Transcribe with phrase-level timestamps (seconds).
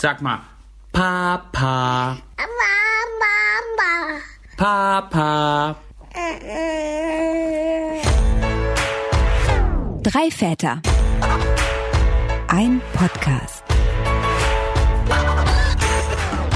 [0.00, 0.38] Sag mal,
[0.92, 2.16] Papa.
[3.18, 4.20] Mama.
[4.56, 5.76] Papa.
[10.04, 10.80] Drei Väter.
[12.46, 13.64] Ein Podcast.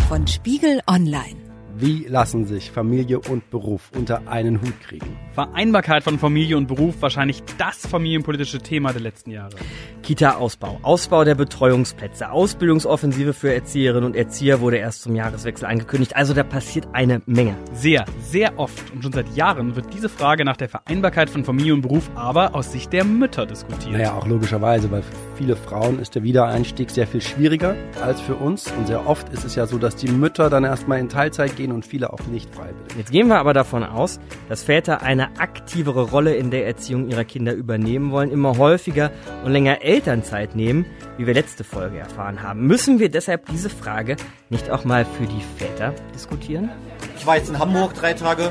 [0.08, 1.42] Von Spiegel Online.
[1.74, 5.18] Wie lassen sich Familie und Beruf unter einen Hut kriegen?
[5.32, 9.56] Vereinbarkeit von Familie und Beruf wahrscheinlich das familienpolitische Thema der letzten Jahre.
[10.12, 16.14] Kita-Ausbau, Ausbau der Betreuungsplätze, Ausbildungsoffensive für Erzieherinnen und Erzieher wurde erst zum Jahreswechsel angekündigt.
[16.16, 17.54] Also da passiert eine Menge.
[17.72, 21.72] Sehr, sehr oft und schon seit Jahren wird diese Frage nach der Vereinbarkeit von Familie
[21.72, 23.92] und Beruf aber aus Sicht der Mütter diskutiert.
[23.92, 28.34] Naja, auch logischerweise, weil für viele Frauen ist der Wiedereinstieg sehr viel schwieriger als für
[28.34, 28.70] uns.
[28.72, 31.72] Und sehr oft ist es ja so, dass die Mütter dann erstmal in Teilzeit gehen
[31.72, 32.76] und viele auch nicht freiwillig.
[32.98, 34.20] Jetzt gehen wir aber davon aus,
[34.50, 39.10] dass Väter eine aktivere Rolle in der Erziehung ihrer Kinder übernehmen wollen, immer häufiger
[39.42, 40.84] und länger Elternzeit nehmen,
[41.16, 42.66] wie wir letzte Folge erfahren haben.
[42.66, 44.16] Müssen wir deshalb diese Frage
[44.50, 46.70] nicht auch mal für die Väter diskutieren?
[47.16, 48.50] Ich war jetzt in Hamburg drei Tage.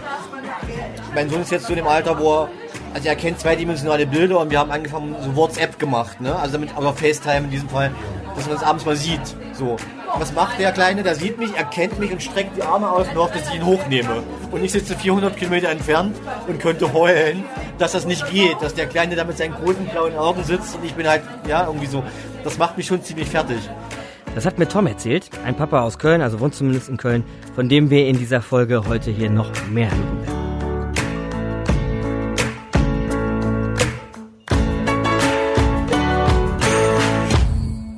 [1.13, 2.49] Mein Sohn ist jetzt zu dem Alter, wo er,
[2.93, 6.33] also er kennt zweidimensionale Bilder und wir haben angefangen, so WhatsApp gemacht, ne?
[6.37, 7.91] Also damit, aber FaceTime in diesem Fall,
[8.33, 9.35] dass man uns abends mal sieht.
[9.51, 9.75] So.
[10.17, 11.03] Was macht der Kleine?
[11.03, 13.55] Der sieht mich, er kennt mich und streckt die Arme aus und hofft, dass ich
[13.55, 14.23] ihn hochnehme.
[14.51, 16.15] Und ich sitze 400 Kilometer entfernt
[16.47, 17.43] und könnte heulen,
[17.81, 20.85] dass das nicht geht, dass der Kleine da mit seinen großen blauen Augen sitzt und
[20.85, 22.03] ich bin halt, ja, irgendwie so.
[22.43, 23.57] Das macht mich schon ziemlich fertig.
[24.35, 27.23] Das hat mir Tom erzählt, ein Papa aus Köln, also wohnt zumindest in Köln,
[27.55, 30.51] von dem wir in dieser Folge heute hier noch mehr hören werden.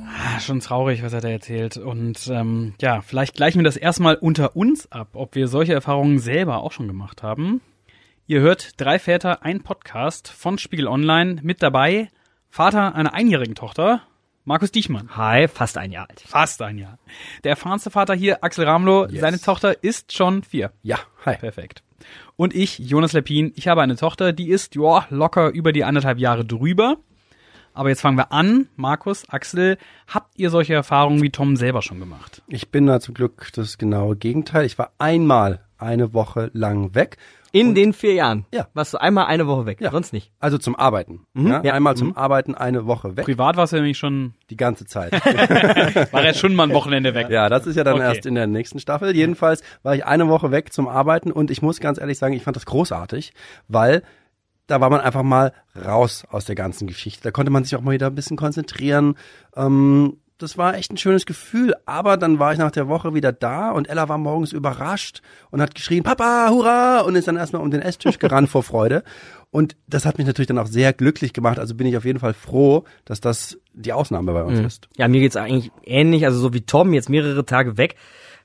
[0.08, 1.76] Ah, Schon traurig, was er da erzählt.
[1.76, 6.18] Und ähm, ja, vielleicht gleichen wir das erstmal unter uns ab, ob wir solche Erfahrungen
[6.18, 7.60] selber auch schon gemacht haben.
[8.26, 11.40] Ihr hört Drei Väter, ein Podcast von Spiegel Online.
[11.42, 12.08] Mit dabei
[12.48, 14.00] Vater einer einjährigen Tochter,
[14.44, 15.14] Markus Diechmann.
[15.14, 16.22] Hi, fast ein Jahr alt.
[16.26, 16.98] Fast ein Jahr.
[17.44, 19.08] Der erfahrenste Vater hier, Axel Ramlow.
[19.10, 19.20] Yes.
[19.20, 20.72] Seine Tochter ist schon vier.
[20.80, 21.36] Ja, hi.
[21.36, 21.82] Perfekt.
[22.36, 26.18] Und ich, Jonas Lepin, ich habe eine Tochter, die ist, ja, locker über die anderthalb
[26.18, 26.96] Jahre drüber.
[27.74, 28.68] Aber jetzt fangen wir an.
[28.76, 29.76] Markus, Axel,
[30.08, 32.40] habt ihr solche Erfahrungen wie Tom selber schon gemacht?
[32.48, 34.64] Ich bin da zum Glück das genaue Gegenteil.
[34.64, 37.18] Ich war einmal eine Woche lang weg.
[37.54, 38.46] In den vier Jahren?
[38.52, 38.66] Ja.
[38.74, 39.80] Warst du einmal eine Woche weg?
[39.80, 39.92] Ja.
[39.92, 40.32] Sonst nicht?
[40.40, 41.24] Also zum Arbeiten.
[41.34, 41.72] ja, ja.
[41.72, 43.24] Einmal zum Arbeiten eine Woche weg.
[43.24, 45.12] Privat warst du nämlich schon, Die ganze Zeit.
[46.12, 47.28] war jetzt schon mal ein Wochenende weg.
[47.30, 48.02] Ja, das ist ja dann Okay.
[48.02, 49.14] erst in der nächsten Staffel.
[49.14, 52.42] Jedenfalls war ich eine Woche weg zum Arbeiten und ich muss ganz ehrlich sagen, ich
[52.42, 53.32] fand das großartig,
[53.68, 54.02] weil
[54.66, 57.22] da war man einfach mal raus aus der ganzen Geschichte.
[57.22, 59.14] Da konnte man sich auch mal wieder ein bisschen konzentrieren.
[59.54, 61.74] Ähm, das war echt ein schönes Gefühl.
[61.86, 65.60] Aber dann war ich nach der Woche wieder da und Ella war morgens überrascht und
[65.60, 67.00] hat geschrien, Papa, hurra!
[67.00, 69.02] Und ist dann erstmal um den Esstisch gerannt vor Freude.
[69.50, 71.58] Und das hat mich natürlich dann auch sehr glücklich gemacht.
[71.58, 74.88] Also bin ich auf jeden Fall froh, dass das die Ausnahme bei uns ist.
[74.96, 76.24] Ja, mir geht's eigentlich ähnlich.
[76.24, 77.96] Also so wie Tom, jetzt mehrere Tage weg,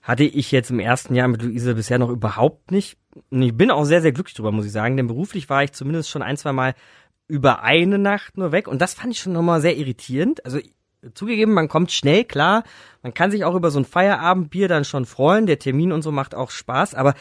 [0.01, 2.97] hatte ich jetzt im ersten Jahr mit Luise bisher noch überhaupt nicht.
[3.31, 4.97] Und ich bin auch sehr, sehr glücklich drüber, muss ich sagen.
[4.97, 6.75] Denn beruflich war ich zumindest schon ein, zwei Mal
[7.27, 8.67] über eine Nacht nur weg.
[8.67, 10.45] Und das fand ich schon nochmal sehr irritierend.
[10.45, 10.59] Also
[11.13, 12.63] zugegeben, man kommt schnell klar.
[13.03, 15.45] Man kann sich auch über so ein Feierabendbier dann schon freuen.
[15.45, 16.95] Der Termin und so macht auch Spaß.
[16.95, 17.13] Aber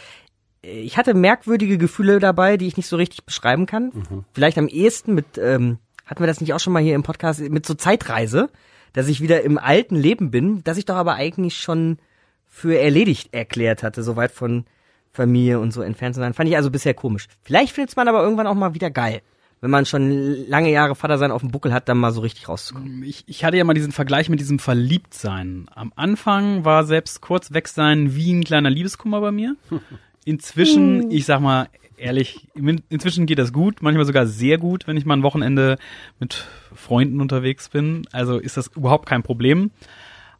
[0.63, 3.93] äh, ich hatte merkwürdige Gefühle dabei, die ich nicht so richtig beschreiben kann.
[4.33, 7.41] Vielleicht am ehesten mit, ähm, hatten wir das nicht auch schon mal hier im Podcast,
[7.41, 8.49] mit so Zeitreise,
[8.93, 11.99] dass ich wieder im alten Leben bin, das ich doch aber eigentlich schon
[12.47, 14.65] für erledigt erklärt hatte, so weit von
[15.13, 16.35] Familie und so entfernt zu sein.
[16.35, 17.29] Fand ich also bisher komisch.
[17.43, 19.21] Vielleicht findet man aber irgendwann auch mal wieder geil.
[19.61, 22.49] Wenn man schon lange Jahre Vater sein auf dem Buckel hat, dann mal so richtig
[22.49, 23.03] rauszukommen.
[23.03, 25.67] Ich, ich hatte ja mal diesen Vergleich mit diesem Verliebtsein.
[25.75, 29.57] Am Anfang war selbst kurz weg sein wie ein kleiner Liebeskummer bei mir.
[30.25, 34.97] Inzwischen, ich sag mal ehrlich, in- inzwischen geht das gut, manchmal sogar sehr gut, wenn
[34.97, 35.79] ich mal ein Wochenende
[36.21, 38.07] mit Freunden unterwegs bin.
[38.13, 39.71] Also ist das überhaupt kein Problem.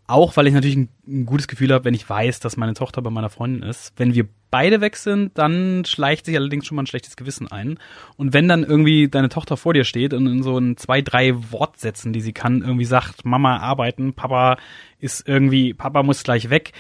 [0.07, 3.03] Auch weil ich natürlich ein, ein gutes Gefühl habe, wenn ich weiß, dass meine Tochter
[3.03, 3.93] bei meiner Freundin ist.
[3.97, 7.79] Wenn wir beide weg sind, dann schleicht sich allerdings schon mal ein schlechtes Gewissen ein.
[8.17, 11.35] Und wenn dann irgendwie deine Tochter vor dir steht und in so ein zwei, drei
[11.51, 14.57] Wortsätzen, die sie kann, irgendwie sagt, Mama arbeiten, Papa
[14.99, 16.73] ist irgendwie, Papa muss gleich weg,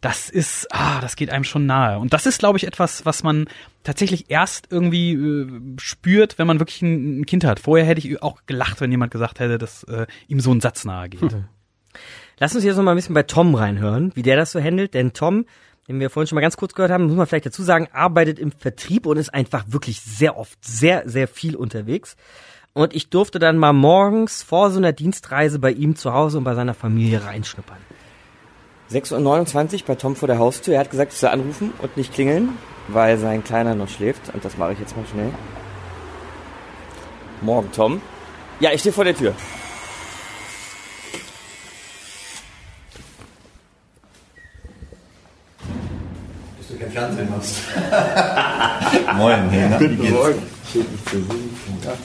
[0.00, 1.98] das ist, ah, das geht einem schon nahe.
[1.98, 3.46] Und das ist, glaube ich, etwas, was man
[3.82, 5.48] tatsächlich erst irgendwie äh,
[5.78, 7.60] spürt, wenn man wirklich ein, ein Kind hat.
[7.60, 10.84] Vorher hätte ich auch gelacht, wenn jemand gesagt hätte, dass äh, ihm so ein Satz
[10.84, 11.36] nahe geht.
[12.38, 14.92] Lass uns jetzt noch mal ein bisschen bei Tom reinhören, wie der das so handelt,
[14.92, 15.46] denn Tom,
[15.88, 18.38] den wir vorhin schon mal ganz kurz gehört haben, muss man vielleicht dazu sagen, arbeitet
[18.38, 22.16] im Vertrieb und ist einfach wirklich sehr oft sehr, sehr viel unterwegs.
[22.72, 26.44] Und ich durfte dann mal morgens vor so einer Dienstreise bei ihm zu Hause und
[26.44, 27.78] bei seiner Familie reinschnuppern.
[28.90, 30.74] 6.29 Uhr bei Tom vor der Haustür.
[30.74, 32.50] Er hat gesagt, ich soll anrufen und nicht klingeln,
[32.88, 34.32] weil sein Kleiner noch schläft.
[34.34, 35.32] Und das mache ich jetzt mal schnell.
[37.40, 38.00] Morgen, Tom.
[38.60, 39.34] Ja, ich stehe vor der Tür.
[47.36, 47.60] Machst.
[49.16, 50.14] Moin, hey, na, wie geht's?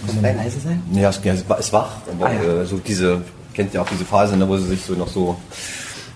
[0.06, 0.82] Muss man leise sein?
[0.94, 1.98] Ja, es ja, es ist wach.
[2.12, 3.22] Aber äh, so diese,
[3.54, 5.38] kennt ihr auch diese Phase, ne, wo sie sich so noch so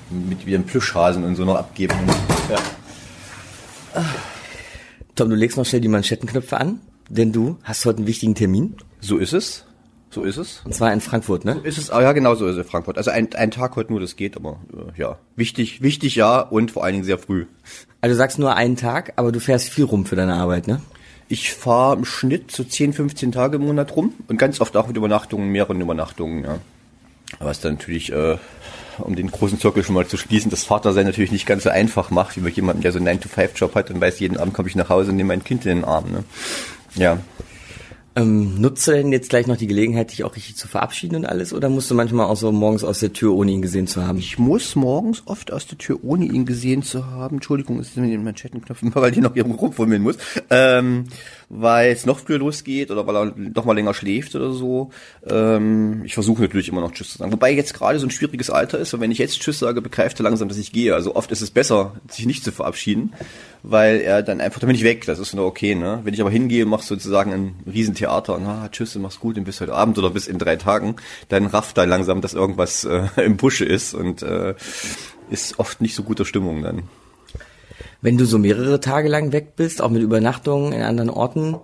[0.09, 1.95] mit ihren Plüschhasen und so noch abgeben.
[2.49, 4.03] Ja.
[5.15, 6.79] Tom, du legst noch schnell die Manschettenknöpfe an,
[7.09, 8.75] denn du hast heute einen wichtigen Termin.
[8.99, 9.65] So ist es.
[10.15, 10.61] So ist es.
[10.63, 11.59] Und zwar in Frankfurt, ne?
[11.63, 12.97] Ist es, ah, ja, genau so ist es, Frankfurt.
[12.97, 15.17] Also ein, ein Tag heute nur, das geht, aber äh, ja.
[15.35, 17.47] Wichtig, wichtig ja und vor allen Dingen sehr früh.
[17.99, 20.81] Also du sagst nur einen Tag, aber du fährst viel rum für deine Arbeit, ne?
[21.27, 24.87] Ich fahre im Schnitt so 10, 15 Tage im Monat rum und ganz oft auch
[24.87, 26.59] mit Übernachtungen, mehreren Übernachtungen, ja.
[27.39, 28.37] Aber es dann natürlich, äh,
[28.99, 32.09] um den großen Zirkel schon mal zu schließen, das Vatersein natürlich nicht ganz so einfach
[32.09, 34.77] macht, wie bei jemandem, der so einen 9-to-5-Job hat und weiß, jeden Abend komme ich
[34.77, 36.23] nach Hause und nehme mein Kind in den Arm, ne?
[36.93, 37.17] Ja.
[38.17, 41.25] Ähm, nutzt du denn jetzt gleich noch die Gelegenheit, dich auch richtig zu verabschieden und
[41.25, 41.51] alles?
[41.51, 44.19] Oder musst du manchmal auch so morgens aus der Tür, ohne ihn gesehen zu haben?
[44.19, 47.37] Ich muss morgens oft aus der Tür, ohne ihn gesehen zu haben.
[47.37, 50.15] Entschuldigung, es ist mit den Manschettenknöpfen, weil die noch irgendwo rumfummeln muss.
[50.49, 51.07] Ähm,
[51.49, 54.91] weil es noch früher losgeht oder weil er noch mal länger schläft oder so.
[55.27, 57.33] Ähm, ich versuche natürlich immer noch Tschüss zu sagen.
[57.33, 60.21] Wobei jetzt gerade so ein schwieriges Alter ist, und wenn ich jetzt Tschüss sage, begreift
[60.21, 60.95] er langsam, dass ich gehe.
[60.95, 63.11] Also oft ist es besser, sich nicht zu verabschieden,
[63.61, 65.99] weil er dann einfach, dann bin ich weg, das ist nur okay, ne?
[66.03, 69.61] Wenn ich aber hingehe, mach sozusagen ein Riesentheater und ah, tschüss, mach's gut und bis
[69.61, 70.95] heute Abend oder bis in drei Tagen,
[71.29, 74.55] dann rafft er langsam, dass irgendwas äh, im Busche ist und äh,
[75.29, 76.83] ist oft nicht so guter Stimmung dann.
[78.01, 81.57] Wenn du so mehrere Tage lang weg bist, auch mit Übernachtungen in anderen Orten,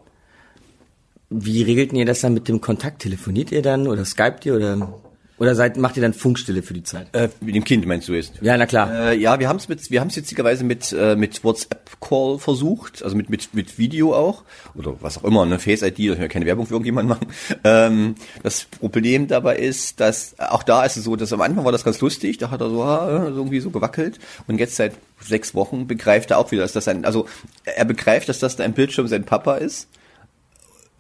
[1.30, 3.04] wie regelt ihr das dann mit dem Kontakt?
[3.04, 5.00] Telefoniert ihr dann oder skypt ihr oder
[5.42, 7.08] oder seid, macht ihr dann Funkstille für die Zeit?
[7.14, 8.34] Äh, mit dem Kind meinst du jetzt?
[8.42, 9.10] Ja, na klar.
[9.10, 12.38] Äh, ja, wir haben es mit, wir haben es witzigerweise mit äh, mit WhatsApp Call
[12.38, 14.44] versucht, also mit mit mit Video auch
[14.76, 17.28] oder was auch immer, ne Face ID, ich will keine Werbung für irgendjemanden machen.
[17.64, 21.72] Ähm, das Problem dabei ist, dass auch da ist es so, dass am Anfang war
[21.72, 25.54] das ganz lustig, da hat er so, ah, irgendwie so gewackelt und jetzt seit sechs
[25.54, 27.28] Wochen begreift er auch wieder, dass das ein, also
[27.66, 29.88] er begreift, dass das da ein Bildschirm sein Papa ist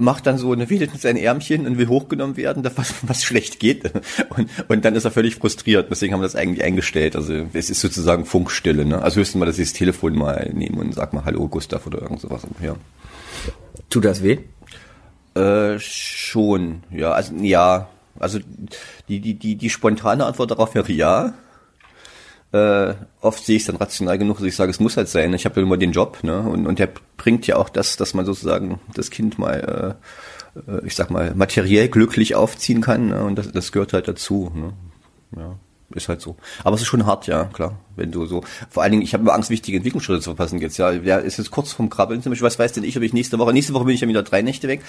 [0.01, 3.59] macht dann so eine wedelt mit seinen Ärmchen und will hochgenommen werden, was, was schlecht
[3.59, 3.92] geht.
[4.36, 5.89] Und, und dann ist er völlig frustriert.
[5.89, 7.15] Deswegen haben wir das eigentlich eingestellt.
[7.15, 8.86] Also es ist sozusagen Funkstille.
[8.86, 9.01] Ne?
[9.01, 12.01] Also höchstens mal, dass ich das Telefon mal nehme und sag mal Hallo Gustav oder
[12.01, 12.42] irgend sowas.
[12.62, 12.75] Ja.
[13.89, 14.39] Tut das weh?
[15.36, 17.12] Äh, schon, ja.
[17.12, 17.88] Also ja,
[18.19, 18.39] also
[19.07, 21.33] die, die, die, die spontane Antwort darauf wäre ja.
[22.53, 25.33] Äh, oft sehe ich es dann rational genug, dass ich sage, es muss halt sein.
[25.33, 26.42] Ich habe ja immer den Job, ne?
[26.42, 29.98] Und, und der bringt ja auch das, dass man sozusagen das Kind mal,
[30.57, 33.07] äh, äh, ich sag mal, materiell glücklich aufziehen kann.
[33.07, 33.24] Ne?
[33.24, 34.51] Und das, das gehört halt dazu.
[34.53, 34.74] Ne?
[35.38, 35.56] Ja.
[35.96, 36.36] Ist halt so.
[36.64, 37.78] Aber es ist schon hart, ja, klar.
[37.96, 40.78] Wenn du so, vor allen Dingen, ich habe immer Angst, wichtige Entwicklungsschritte zu verpassen jetzt,
[40.78, 40.92] ja.
[40.92, 42.46] Der ist jetzt kurz vorm Krabbeln zum Beispiel.
[42.46, 44.42] Was weiß denn ich, ob ich nächste Woche, nächste Woche bin ich ja wieder drei
[44.42, 44.82] Nächte weg,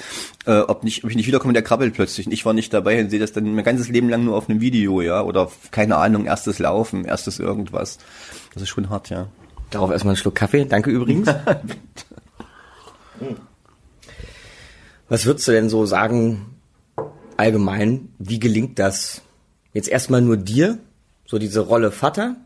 [0.46, 2.26] äh, ob nicht, ob ich nicht wiederkomme, der krabbelt plötzlich.
[2.26, 4.48] Und ich war nicht dabei und sehe das dann mein ganzes Leben lang nur auf
[4.48, 5.22] einem Video, ja.
[5.22, 7.98] Oder, keine Ahnung, erstes Laufen, erstes irgendwas.
[8.54, 9.28] Das ist schon hart, ja.
[9.70, 10.64] Darauf erstmal einen Schluck Kaffee.
[10.64, 11.28] Danke übrigens.
[15.08, 16.52] Was würdest du denn so sagen,
[17.36, 19.22] allgemein, wie gelingt das
[19.72, 20.78] jetzt erstmal nur dir,
[21.32, 22.36] so diese Rolle Vater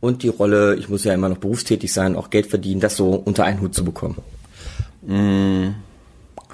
[0.00, 3.14] und die Rolle, ich muss ja immer noch berufstätig sein, auch Geld verdienen, das so
[3.14, 4.16] unter einen Hut zu bekommen?
[5.06, 5.68] Mm.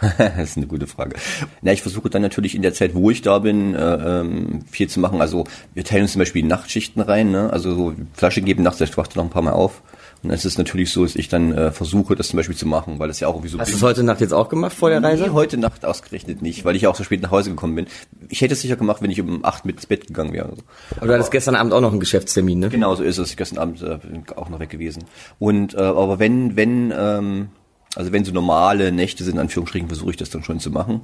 [0.17, 1.17] das ist eine gute Frage.
[1.61, 4.89] Na, ich versuche dann natürlich in der Zeit, wo ich da bin, äh, ähm, viel
[4.89, 5.21] zu machen.
[5.21, 5.45] Also
[5.75, 7.53] wir teilen uns zum Beispiel Nachtschichten rein, ne?
[7.53, 9.83] Also so Flasche geben nachts, ich wachte noch ein paar Mal auf.
[10.23, 12.99] Und es ist natürlich so, dass ich dann äh, versuche, das zum Beispiel zu machen,
[12.99, 13.59] weil das ja auch irgendwie so.
[13.59, 15.25] Hast du es heute Nacht jetzt auch gemacht vor der Reise?
[15.25, 17.87] Nee, heute Nacht ausgerechnet nicht, weil ich ja auch so spät nach Hause gekommen bin.
[18.29, 20.53] Ich hätte es sicher gemacht, wenn ich um acht mit ins Bett gegangen wäre.
[20.97, 22.69] Aber du hattest gestern Abend auch noch einen Geschäftstermin, ne?
[22.69, 23.35] Genau, so ist es.
[23.37, 25.05] Gestern Abend äh, bin ich auch noch weg gewesen.
[25.39, 27.49] Und äh, aber wenn, wenn, ähm,
[27.95, 31.01] also wenn so normale Nächte sind, in Anführungsstrichen, versuche ich das dann schon zu machen.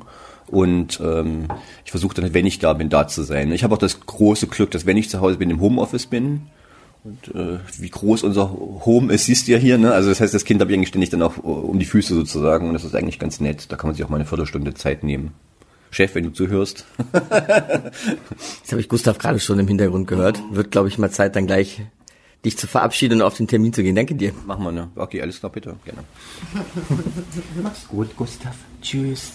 [0.49, 1.49] Und ähm,
[1.87, 3.50] ich versuche dann, wenn ich da bin, da zu sein.
[3.52, 6.42] Ich habe auch das große Glück, dass wenn ich zu Hause bin, im Homeoffice bin,
[7.07, 9.79] und äh, wie groß unser Home ist, siehst du ja hier.
[9.79, 9.93] Ne?
[9.93, 12.67] Also das heißt, das Kind habe ich eigentlich ständig dann auch um die Füße sozusagen.
[12.67, 13.71] Und das ist eigentlich ganz nett.
[13.71, 15.33] Da kann man sich auch mal eine Viertelstunde Zeit nehmen.
[15.91, 16.85] Chef, wenn du zuhörst.
[18.59, 20.43] Jetzt habe ich Gustav gerade schon im Hintergrund gehört.
[20.51, 21.81] Wird, glaube ich, mal Zeit, dann gleich
[22.45, 23.95] dich zu verabschieden und auf den Termin zu gehen.
[23.95, 24.33] Danke dir.
[24.45, 24.91] Machen wir, ne?
[24.97, 25.77] Okay, alles klar, bitte.
[25.85, 26.01] Gerne.
[27.63, 28.57] Mach's gut, Gustav.
[28.83, 29.35] Tschüss.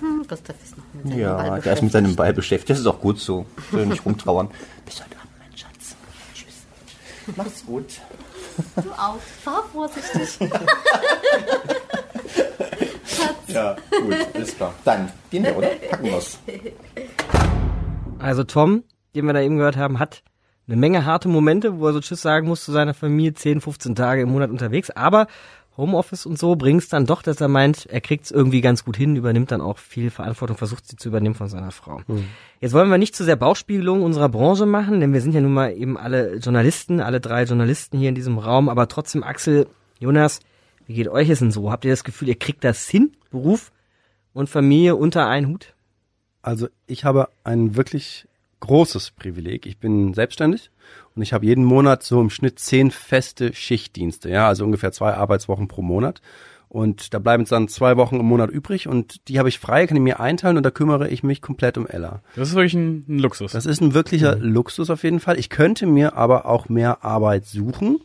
[0.00, 2.70] Hm, Gustav ist noch mit seinem Ja, Ball der ist mit seinem Ball beschäftigt.
[2.70, 3.46] Das ist auch gut so.
[3.72, 4.48] Soll nicht rumtrauern.
[4.84, 5.23] Bis heute.
[7.36, 8.00] Mach's gut.
[8.76, 9.18] Du auch.
[9.42, 10.38] Fahr vorsichtig.
[13.54, 14.74] Ja, gut, alles klar.
[14.84, 15.68] Dann gehen wir, oder?
[15.88, 16.38] Packen wir's.
[18.18, 18.82] Also Tom,
[19.14, 20.24] den wir da eben gehört haben, hat
[20.66, 23.94] eine Menge harte Momente, wo er so Tschüss sagen muss zu seiner Familie, 10, 15
[23.94, 25.28] Tage im Monat unterwegs, aber
[25.76, 29.16] Homeoffice und so bringt's dann doch, dass er meint, er kriegt's irgendwie ganz gut hin,
[29.16, 32.00] übernimmt dann auch viel Verantwortung, versucht sie zu übernehmen von seiner Frau.
[32.60, 35.52] Jetzt wollen wir nicht zu sehr Bauchspiegelung unserer Branche machen, denn wir sind ja nun
[35.52, 39.66] mal eben alle Journalisten, alle drei Journalisten hier in diesem Raum, aber trotzdem, Axel,
[39.98, 40.40] Jonas,
[40.86, 41.70] wie geht euch es denn so?
[41.72, 43.12] Habt ihr das Gefühl, ihr kriegt das hin?
[43.30, 43.72] Beruf
[44.32, 45.74] und Familie unter einen Hut?
[46.42, 48.28] Also ich habe ein wirklich
[48.64, 49.66] großes Privileg.
[49.66, 50.70] Ich bin selbstständig
[51.14, 55.14] und ich habe jeden Monat so im Schnitt zehn feste Schichtdienste, ja, also ungefähr zwei
[55.14, 56.20] Arbeitswochen pro Monat.
[56.68, 59.86] Und da bleiben jetzt dann zwei Wochen im Monat übrig und die habe ich frei,
[59.86, 62.20] kann ich mir einteilen und da kümmere ich mich komplett um Ella.
[62.34, 63.52] Das ist wirklich ein, ein Luxus.
[63.52, 65.38] Das ist ein wirklicher Luxus auf jeden Fall.
[65.38, 68.00] Ich könnte mir aber auch mehr Arbeit suchen,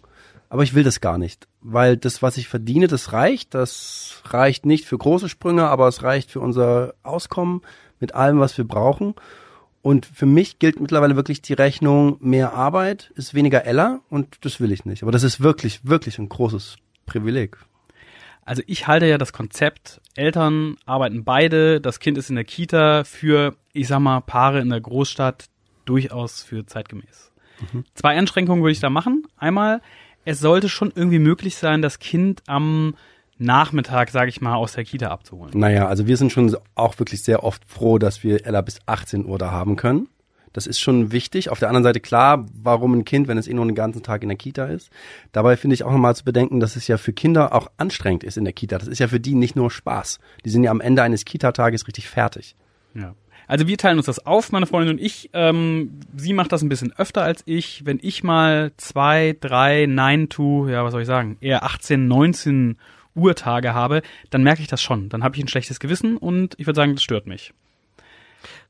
[0.50, 3.56] aber ich will das gar nicht, weil das, was ich verdiene, das reicht.
[3.56, 7.62] Das reicht nicht für große Sprünge, aber es reicht für unser Auskommen
[8.00, 9.16] mit allem, was wir brauchen.
[9.82, 14.60] Und für mich gilt mittlerweile wirklich die Rechnung, mehr Arbeit ist weniger Ella und das
[14.60, 15.04] will ich nicht.
[15.04, 17.58] Aber das ist wirklich, wirklich ein großes Privileg.
[18.44, 23.04] Also ich halte ja das Konzept, Eltern arbeiten beide, das Kind ist in der Kita
[23.04, 25.46] für, ich sag mal, Paare in der Großstadt
[25.86, 27.32] durchaus für zeitgemäß.
[27.94, 29.28] Zwei Einschränkungen würde ich da machen.
[29.38, 29.82] Einmal,
[30.26, 32.96] es sollte schon irgendwie möglich sein, das Kind am
[33.40, 35.58] Nachmittag, sage ich mal, aus der Kita abzuholen.
[35.58, 39.26] Naja, also wir sind schon auch wirklich sehr oft froh, dass wir Ella bis 18
[39.26, 40.08] Uhr da haben können.
[40.54, 41.50] Das ist schon wichtig.
[41.50, 44.24] Auf der anderen Seite klar, warum ein Kind, wenn es eh nur den ganzen Tag
[44.24, 44.90] in der Kita ist.
[45.32, 48.38] Dabei finde ich auch nochmal zu bedenken, dass es ja für Kinder auch anstrengend ist
[48.38, 48.78] in der Kita.
[48.78, 50.20] Das ist ja für die nicht nur Spaß.
[50.44, 52.56] Die sind ja am Ende eines Kita-Tages richtig fertig.
[52.94, 53.16] Ja.
[53.48, 55.30] Also wir teilen uns das auf, meine Freundin und ich.
[55.34, 57.86] Ähm, sie macht das ein bisschen öfter als ich.
[57.86, 62.78] Wenn ich mal zwei, drei, nine to, ja, was soll ich sagen, eher 18, 19
[63.20, 65.10] Uhrtage habe, dann merke ich das schon.
[65.10, 67.54] Dann habe ich ein schlechtes Gewissen und ich würde sagen, das stört mich.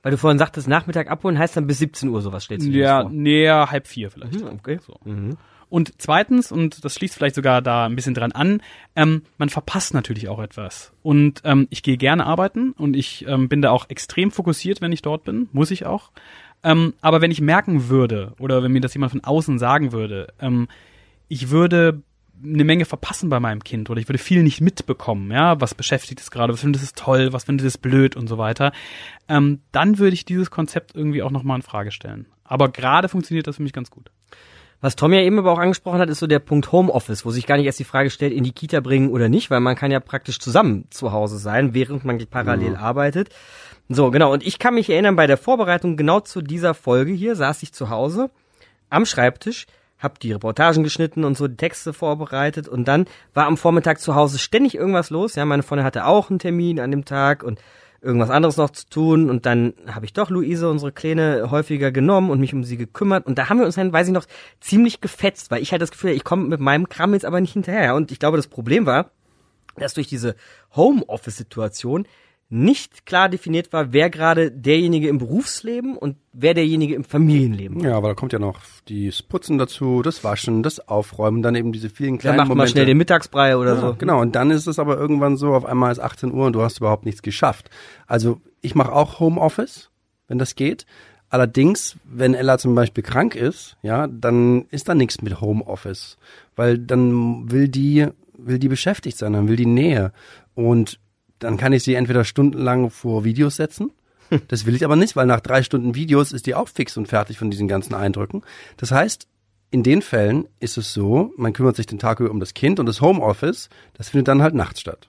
[0.01, 3.69] Weil du vorhin sagtest, Nachmittag abholen heißt dann bis 17 Uhr sowas dir Ja, näher
[3.69, 4.41] halb vier vielleicht.
[4.41, 4.79] Mhm, okay.
[4.85, 4.97] So.
[5.69, 8.61] Und zweitens, und das schließt vielleicht sogar da ein bisschen dran an,
[8.95, 10.93] ähm, man verpasst natürlich auch etwas.
[11.03, 14.91] Und ähm, ich gehe gerne arbeiten und ich ähm, bin da auch extrem fokussiert, wenn
[14.91, 16.11] ich dort bin, muss ich auch.
[16.63, 20.33] Ähm, aber wenn ich merken würde, oder wenn mir das jemand von außen sagen würde,
[20.39, 20.67] ähm,
[21.27, 22.01] ich würde
[22.43, 26.21] eine Menge verpassen bei meinem Kind oder ich würde viel nicht mitbekommen, ja, was beschäftigt
[26.21, 28.71] es gerade, was findet es toll, was findet es blöd und so weiter,
[29.27, 32.27] ähm, dann würde ich dieses Konzept irgendwie auch nochmal in Frage stellen.
[32.43, 34.11] Aber gerade funktioniert das für mich ganz gut.
[34.81, 37.45] Was Tom ja eben aber auch angesprochen hat, ist so der Punkt Homeoffice, wo sich
[37.45, 39.91] gar nicht erst die Frage stellt, in die Kita bringen oder nicht, weil man kann
[39.91, 43.29] ja praktisch zusammen zu Hause sein, während man parallel arbeitet.
[43.89, 44.31] So, genau.
[44.31, 47.73] Und ich kann mich erinnern, bei der Vorbereitung genau zu dieser Folge hier saß ich
[47.73, 48.29] zu Hause
[48.89, 49.65] am Schreibtisch,
[49.99, 54.15] hab die Reportagen geschnitten und so die Texte vorbereitet und dann war am Vormittag zu
[54.15, 55.35] Hause ständig irgendwas los.
[55.35, 57.59] Ja, meine Freundin hatte auch einen Termin an dem Tag und
[58.01, 62.29] irgendwas anderes noch zu tun und dann habe ich doch Luise, unsere Kleine, häufiger genommen
[62.29, 64.25] und mich um sie gekümmert und da haben wir uns dann, weiß ich noch,
[64.61, 67.53] ziemlich gefetzt, weil ich halt das Gefühl, ich komme mit meinem Kram jetzt aber nicht
[67.53, 69.11] hinterher und ich glaube, das Problem war,
[69.75, 70.35] dass durch diese
[70.75, 72.07] Homeoffice-Situation
[72.51, 77.89] nicht klar definiert war, wer gerade derjenige im Berufsleben und wer derjenige im Familienleben war.
[77.91, 81.71] Ja, aber da kommt ja noch das Putzen dazu, das Waschen, das Aufräumen, dann eben
[81.71, 82.71] diese vielen Dann kleinen macht man Momente.
[82.71, 83.95] schnell den Mittagsbrei oder Ja, so.
[83.99, 86.63] Genau, und dann ist es aber irgendwann so, auf einmal ist 18 Uhr und du
[86.63, 87.69] hast überhaupt nichts geschafft.
[88.07, 89.91] Also ich mache auch Homeoffice,
[90.27, 90.87] wenn das geht.
[91.29, 96.17] Allerdings, wenn Ella zum Beispiel krank ist, ja, dann ist da nichts mit Homeoffice,
[96.55, 98.07] weil dann will die
[98.41, 100.13] will die beschäftigt sein, dann will die Nähe
[100.55, 100.99] und
[101.39, 103.91] dann kann ich sie entweder stundenlang vor Videos setzen.
[104.47, 107.07] Das will ich aber nicht, weil nach drei Stunden Videos ist die auch fix und
[107.07, 108.43] fertig von diesen ganzen Eindrücken.
[108.77, 109.27] Das heißt,
[109.71, 112.79] in den Fällen ist es so, man kümmert sich den Tag über um das Kind
[112.79, 115.07] und das Homeoffice, das findet dann halt nachts statt.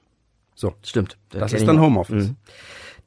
[0.55, 1.17] So, Stimmt.
[1.31, 1.81] das ist dann.
[1.81, 2.29] Homeoffice.
[2.29, 2.37] Mhm.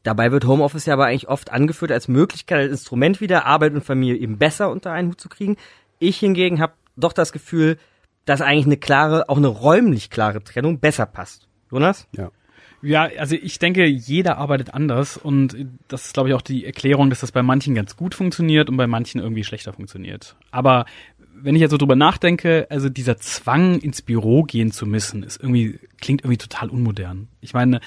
[0.04, 3.84] Dabei wird Homeoffice ja aber eigentlich oft angeführt als Möglichkeit, als Instrument wieder Arbeit und
[3.84, 5.56] Familie eben besser unter einen Hut zu kriegen.
[6.00, 7.78] Ich hingegen habe doch das Gefühl,
[8.26, 11.48] dass eigentlich eine klare, auch eine räumlich klare Trennung besser passt.
[11.72, 12.08] Jonas?
[12.16, 12.32] Ja.
[12.84, 15.56] Ja, also ich denke, jeder arbeitet anders und
[15.88, 18.76] das ist, glaube ich, auch die Erklärung, dass das bei manchen ganz gut funktioniert und
[18.76, 20.36] bei manchen irgendwie schlechter funktioniert.
[20.52, 20.86] Aber
[21.34, 25.42] wenn ich jetzt so drüber nachdenke, also dieser Zwang ins Büro gehen zu müssen, ist
[25.42, 27.30] irgendwie, klingt irgendwie total unmodern.
[27.40, 27.80] Ich meine,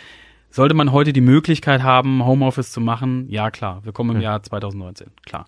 [0.50, 3.26] sollte man heute die Möglichkeit haben, Homeoffice zu machen?
[3.29, 3.85] Ja, klar.
[3.85, 5.09] Wir kommen im Jahr 2019.
[5.26, 5.47] Klar.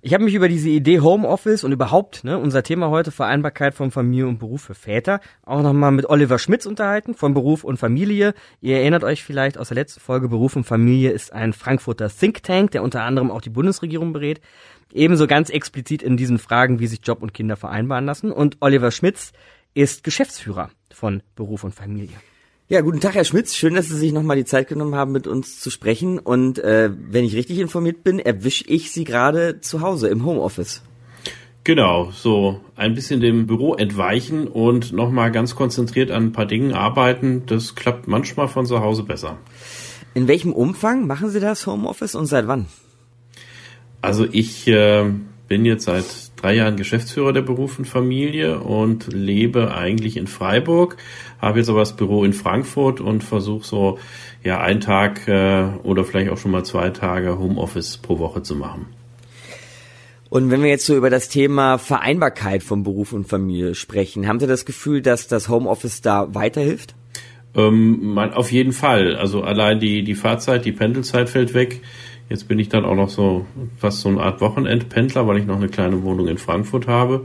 [0.00, 3.90] Ich habe mich über diese Idee Homeoffice und überhaupt, ne, unser Thema heute Vereinbarkeit von
[3.90, 8.34] Familie und Beruf für Väter, auch nochmal mit Oliver Schmitz unterhalten von Beruf und Familie.
[8.60, 12.44] Ihr erinnert euch vielleicht aus der letzten Folge, Beruf und Familie ist ein Frankfurter Think
[12.44, 14.40] Tank, der unter anderem auch die Bundesregierung berät.
[14.92, 18.30] Ebenso ganz explizit in diesen Fragen, wie sich Job und Kinder vereinbaren lassen.
[18.30, 19.32] Und Oliver Schmitz
[19.74, 22.14] ist Geschäftsführer von Beruf und Familie.
[22.70, 23.54] Ja, guten Tag, Herr Schmitz.
[23.54, 26.18] Schön, dass Sie sich nochmal die Zeit genommen haben, mit uns zu sprechen.
[26.18, 30.82] Und äh, wenn ich richtig informiert bin, erwische ich Sie gerade zu Hause im Homeoffice.
[31.64, 36.74] Genau, so ein bisschen dem Büro entweichen und nochmal ganz konzentriert an ein paar Dingen
[36.74, 37.44] arbeiten.
[37.46, 39.38] Das klappt manchmal von zu Hause besser.
[40.12, 42.66] In welchem Umfang machen Sie das Homeoffice und seit wann?
[44.02, 45.10] Also ich äh,
[45.48, 46.04] bin jetzt seit
[46.40, 50.96] drei Jahren Geschäftsführer der Beruf und Familie und lebe eigentlich in Freiburg,
[51.40, 53.98] habe jetzt aber das Büro in Frankfurt und versuche so
[54.44, 58.54] ja einen Tag äh, oder vielleicht auch schon mal zwei Tage Homeoffice pro Woche zu
[58.54, 58.86] machen.
[60.30, 64.40] Und wenn wir jetzt so über das Thema Vereinbarkeit von Beruf und Familie sprechen, haben
[64.40, 66.94] Sie das Gefühl, dass das Homeoffice da weiterhilft?
[67.54, 69.16] Ähm, man, auf jeden Fall.
[69.16, 71.80] Also allein die, die Fahrzeit, die Pendelzeit fällt weg.
[72.28, 73.46] Jetzt bin ich dann auch noch so
[73.78, 77.24] fast so eine Art Wochenendpendler, weil ich noch eine kleine Wohnung in Frankfurt habe.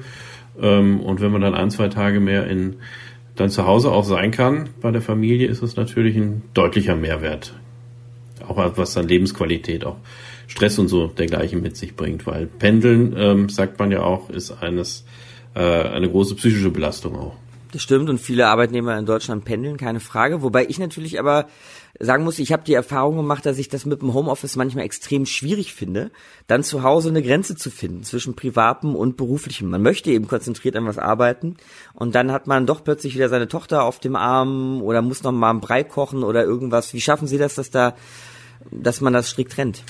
[0.62, 2.77] Ähm, und wenn man dann ein, zwei Tage mehr in
[3.36, 7.55] dann zu Hause auch sein kann bei der Familie, ist es natürlich ein deutlicher Mehrwert.
[8.48, 9.98] Auch was dann Lebensqualität, auch
[10.48, 12.27] Stress und so dergleichen mit sich bringt.
[12.27, 15.05] Weil Pendeln, ähm, sagt man ja auch, ist eines
[15.55, 17.36] äh, eine große psychische Belastung auch.
[17.72, 20.43] Das stimmt und viele Arbeitnehmer in Deutschland pendeln, keine Frage.
[20.43, 21.48] Wobei ich natürlich aber
[22.00, 25.26] sagen muss, ich habe die Erfahrung gemacht, dass ich das mit dem Homeoffice manchmal extrem
[25.26, 26.12] schwierig finde,
[26.48, 29.70] dann zu Hause eine Grenze zu finden zwischen privatem und beruflichem.
[29.70, 31.56] Man möchte eben konzentriert an was arbeiten
[31.94, 35.32] und dann hat man doch plötzlich wieder seine Tochter auf dem Arm oder muss noch
[35.32, 36.94] mal einen Brei kochen oder irgendwas.
[36.94, 37.96] Wie schaffen Sie das, dass da,
[38.72, 39.84] dass man das strikt trennt?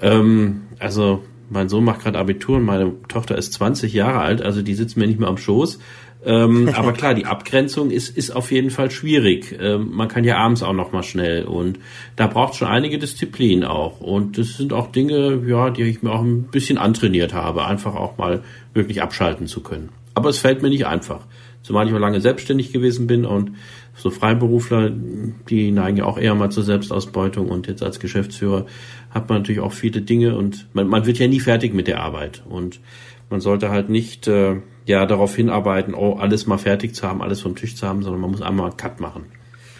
[0.00, 4.62] Ähm, also mein Sohn macht gerade Abitur und meine Tochter ist 20 Jahre alt, also
[4.62, 5.78] die sitzt mir nicht mehr am Schoß.
[6.24, 9.56] Ähm, aber klar, die Abgrenzung ist, ist auf jeden Fall schwierig.
[9.58, 11.78] Ähm, man kann ja abends auch noch mal schnell und
[12.16, 14.00] da braucht schon einige Disziplin auch.
[14.00, 17.94] Und das sind auch Dinge, ja, die ich mir auch ein bisschen antrainiert habe, einfach
[17.94, 18.42] auch mal
[18.74, 19.88] wirklich abschalten zu können.
[20.14, 21.26] Aber es fällt mir nicht einfach.
[21.62, 23.52] Zumal ich auch lange selbstständig gewesen bin und
[23.94, 28.66] so Freiberufler, die neigen ja auch eher mal zur Selbstausbeutung und jetzt als Geschäftsführer
[29.10, 32.00] hat man natürlich auch viele Dinge und man, man wird ja nie fertig mit der
[32.00, 32.80] Arbeit und
[33.28, 34.56] man sollte halt nicht äh,
[34.90, 38.20] ja darauf hinarbeiten, oh, alles mal fertig zu haben, alles vom Tisch zu haben, sondern
[38.20, 39.24] man muss einmal einen Cut machen.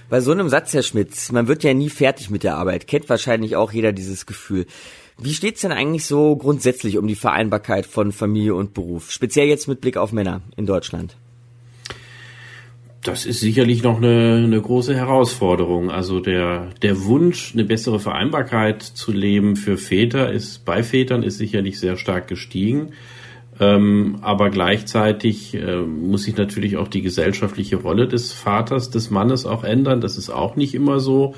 [0.08, 3.08] Bei so einem Satz, Herr Schmitz, man wird ja nie fertig mit der Arbeit, kennt
[3.08, 4.66] wahrscheinlich auch jeder dieses Gefühl.
[5.18, 9.68] Wie steht's denn eigentlich so grundsätzlich um die Vereinbarkeit von Familie und Beruf, speziell jetzt
[9.68, 11.16] mit Blick auf Männer in Deutschland?
[13.02, 15.90] Das ist sicherlich noch eine, eine große Herausforderung.
[15.90, 21.38] Also der, der Wunsch, eine bessere Vereinbarkeit zu leben für Väter ist bei Vätern ist
[21.38, 22.92] sicherlich sehr stark gestiegen.
[23.60, 29.44] Ähm, aber gleichzeitig äh, muss sich natürlich auch die gesellschaftliche Rolle des Vaters, des Mannes
[29.44, 30.00] auch ändern.
[30.00, 31.34] Das ist auch nicht immer so.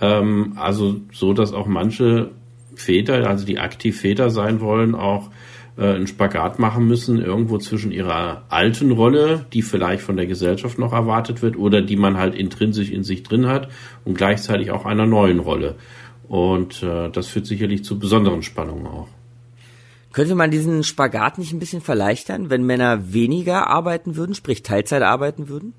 [0.00, 2.32] Ähm, also so, dass auch manche
[2.74, 5.30] Väter, also die aktiv Väter sein wollen, auch
[5.78, 10.80] äh, einen Spagat machen müssen, irgendwo zwischen ihrer alten Rolle, die vielleicht von der Gesellschaft
[10.80, 13.68] noch erwartet wird oder die man halt intrinsisch in sich drin hat
[14.04, 15.76] und gleichzeitig auch einer neuen Rolle.
[16.26, 19.08] Und äh, das führt sicherlich zu besonderen Spannungen auch.
[20.12, 25.02] Könnte man diesen Spagat nicht ein bisschen verleichtern, wenn Männer weniger arbeiten würden, sprich Teilzeit
[25.02, 25.72] arbeiten würden?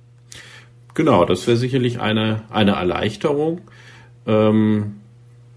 [0.96, 3.62] Genau, das wäre sicherlich eine, eine Erleichterung.
[4.26, 4.98] Ähm,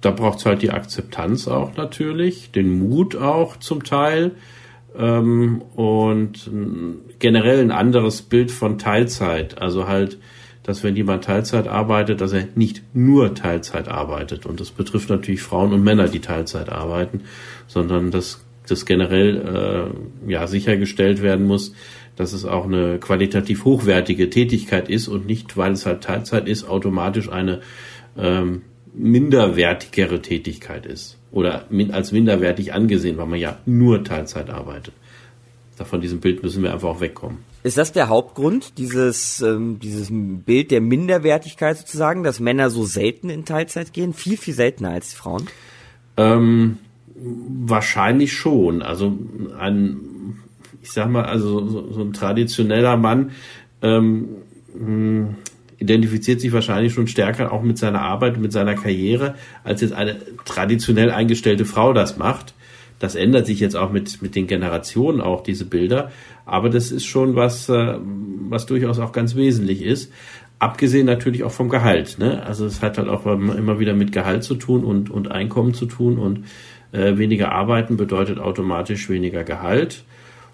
[0.00, 4.32] da braucht es halt die Akzeptanz auch natürlich, den Mut auch zum Teil
[4.96, 6.50] ähm, und
[7.18, 9.60] generell ein anderes Bild von Teilzeit.
[9.60, 10.18] Also halt,
[10.62, 14.46] dass wenn jemand Teilzeit arbeitet, dass er nicht nur Teilzeit arbeitet.
[14.46, 17.22] Und das betrifft natürlich Frauen und Männer, die Teilzeit arbeiten,
[17.66, 19.92] sondern dass das generell
[20.26, 21.72] äh, ja sichergestellt werden muss,
[22.16, 26.68] dass es auch eine qualitativ hochwertige Tätigkeit ist und nicht, weil es halt Teilzeit ist,
[26.68, 27.60] automatisch eine
[28.16, 28.62] ähm,
[28.94, 34.94] minderwertigere Tätigkeit ist oder als minderwertig angesehen, weil man ja nur Teilzeit arbeitet.
[35.84, 37.38] Von diesem Bild müssen wir einfach auch wegkommen.
[37.62, 43.28] Ist das der Hauptgrund, dieses, ähm, dieses Bild der Minderwertigkeit sozusagen, dass Männer so selten
[43.28, 44.14] in Teilzeit gehen?
[44.14, 45.48] Viel, viel seltener als die Frauen?
[46.16, 46.78] Ähm,
[47.18, 48.82] Wahrscheinlich schon.
[48.82, 49.18] Also
[49.58, 49.96] ein,
[50.82, 53.30] ich sag mal, also so, so ein traditioneller Mann
[53.82, 54.28] ähm,
[54.72, 55.36] hm,
[55.78, 60.16] identifiziert sich wahrscheinlich schon stärker auch mit seiner Arbeit, mit seiner Karriere, als jetzt eine
[60.44, 62.54] traditionell eingestellte Frau das macht.
[62.98, 66.10] Das ändert sich jetzt auch mit, mit den Generationen auch, diese Bilder.
[66.46, 67.98] Aber das ist schon was, äh,
[68.48, 70.12] was durchaus auch ganz wesentlich ist.
[70.58, 72.16] Abgesehen natürlich auch vom Gehalt.
[72.18, 72.42] Ne?
[72.46, 75.84] Also es hat halt auch immer wieder mit Gehalt zu tun und, und Einkommen zu
[75.84, 76.44] tun und
[76.92, 80.04] äh, weniger arbeiten bedeutet automatisch weniger Gehalt.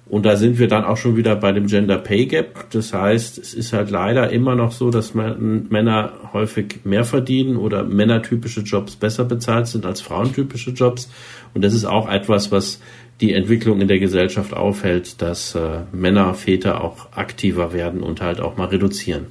[0.06, 2.70] Und da sind wir dann auch schon wieder bei dem Gender Pay Gap.
[2.70, 7.84] Das heißt, es ist halt leider immer noch so, dass Männer häufig mehr verdienen oder
[7.84, 11.10] männertypische Jobs besser bezahlt sind als frauentypische Jobs.
[11.54, 12.80] Und das ist auch etwas, was
[13.20, 18.40] die Entwicklung in der Gesellschaft aufhält, dass äh, Männer, Väter auch aktiver werden und halt
[18.40, 19.26] auch mal reduzieren.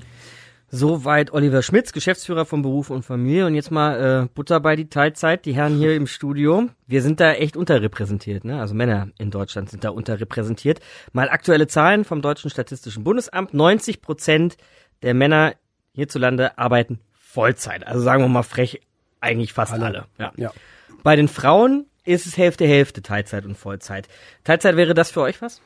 [0.74, 3.46] Soweit Oliver Schmitz, Geschäftsführer von Beruf und Familie.
[3.46, 6.70] Und jetzt mal äh, Butter bei die Teilzeit, die Herren hier im Studio.
[6.88, 8.62] Wir sind da echt unterrepräsentiert, ne?
[8.62, 10.80] Also Männer in Deutschland sind da unterrepräsentiert.
[11.12, 13.54] Mal aktuelle Zahlen vom Deutschen Statistischen Bundesamt.
[13.54, 14.56] 90 Prozent
[15.02, 15.56] der Männer
[15.94, 17.86] hierzulande arbeiten Vollzeit.
[17.86, 18.80] Also sagen wir mal frech,
[19.20, 19.86] eigentlich fast alle.
[19.86, 20.06] alle.
[20.18, 20.32] Ja.
[20.38, 20.54] ja.
[21.04, 24.08] Bei den Frauen ist es Hälfte, Hälfte, Teilzeit und Vollzeit.
[24.46, 25.62] Teilzeit wäre das für euch was?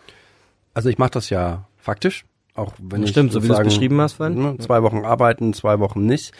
[0.73, 3.69] Also ich mache das ja faktisch, auch wenn ich Stimmt, so wie du es sozusagen,
[3.69, 4.41] beschrieben hast vorhin.
[4.41, 6.31] ne, Zwei Wochen arbeiten, zwei Wochen nicht.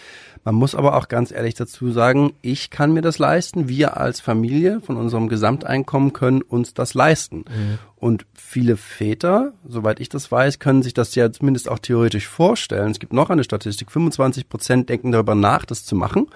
[0.46, 3.68] Man muss aber auch ganz ehrlich dazu sagen, ich kann mir das leisten.
[3.68, 7.40] Wir als Familie von unserem Gesamteinkommen können uns das leisten.
[7.40, 7.80] Mhm.
[7.96, 12.92] Und viele Väter, soweit ich das weiß, können sich das ja zumindest auch theoretisch vorstellen.
[12.92, 16.28] Es gibt noch eine Statistik, 25 Prozent denken darüber nach, das zu machen,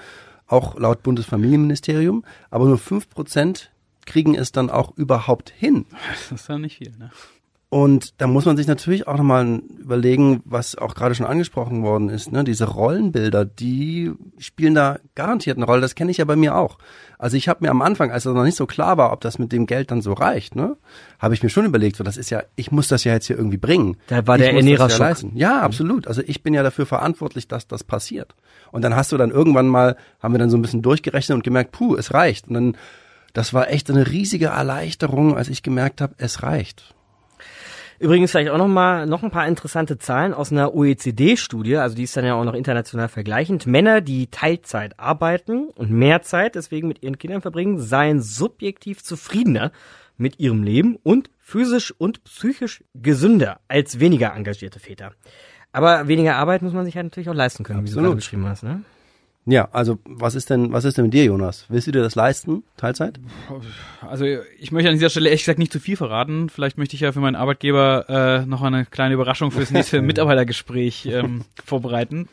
[0.47, 3.71] auch laut Bundesfamilienministerium, aber nur 5 Prozent
[4.07, 5.85] kriegen es dann auch überhaupt hin.
[6.29, 7.11] Das ist ja nicht viel, ne?
[7.71, 12.09] Und da muss man sich natürlich auch nochmal überlegen, was auch gerade schon angesprochen worden
[12.09, 12.43] ist, ne?
[12.43, 15.81] Diese Rollenbilder, die spielen da garantiert eine Rolle.
[15.81, 16.79] Das kenne ich ja bei mir auch.
[17.19, 19.37] Also ich habe mir am Anfang, als es noch nicht so klar war, ob das
[19.37, 20.77] mit dem Geld dann so reicht, ne,
[21.19, 23.37] habe ich mir schon überlegt, so das ist ja, ich muss das ja jetzt hier
[23.37, 23.97] irgendwie bringen.
[24.07, 25.21] Da war ich der Ernährerschock.
[25.35, 26.07] Ja, ja, absolut.
[26.07, 28.33] Also ich bin ja dafür verantwortlich, dass das passiert.
[28.71, 31.43] Und dann hast du dann irgendwann mal, haben wir dann so ein bisschen durchgerechnet und
[31.43, 32.47] gemerkt, puh, es reicht.
[32.47, 32.77] Und dann,
[33.33, 36.95] das war echt eine riesige Erleichterung, als ich gemerkt habe, es reicht.
[37.99, 42.03] Übrigens vielleicht auch noch mal noch ein paar interessante Zahlen aus einer OECD-Studie, also die
[42.03, 43.67] ist dann ja auch noch international vergleichend.
[43.67, 49.71] Männer, die Teilzeit arbeiten und mehr Zeit deswegen mit ihren Kindern verbringen, seien subjektiv zufriedener
[50.15, 55.11] mit ihrem Leben und physisch und psychisch gesünder als weniger engagierte Väter.
[55.71, 58.05] Aber weniger Arbeit muss man sich halt natürlich auch leisten können, wie du Absolut.
[58.05, 58.63] gerade beschrieben hast.
[58.63, 58.81] Ne?
[59.49, 61.65] Ja, also was ist denn, was ist denn mit dir, Jonas?
[61.69, 63.19] Willst du dir das leisten, Teilzeit?
[64.01, 64.25] Also
[64.59, 66.49] ich möchte an dieser Stelle ehrlich gesagt nicht zu viel verraten.
[66.49, 71.07] Vielleicht möchte ich ja für meinen Arbeitgeber äh, noch eine kleine Überraschung fürs nächste Mitarbeitergespräch
[71.07, 72.29] ähm, vorbereiten.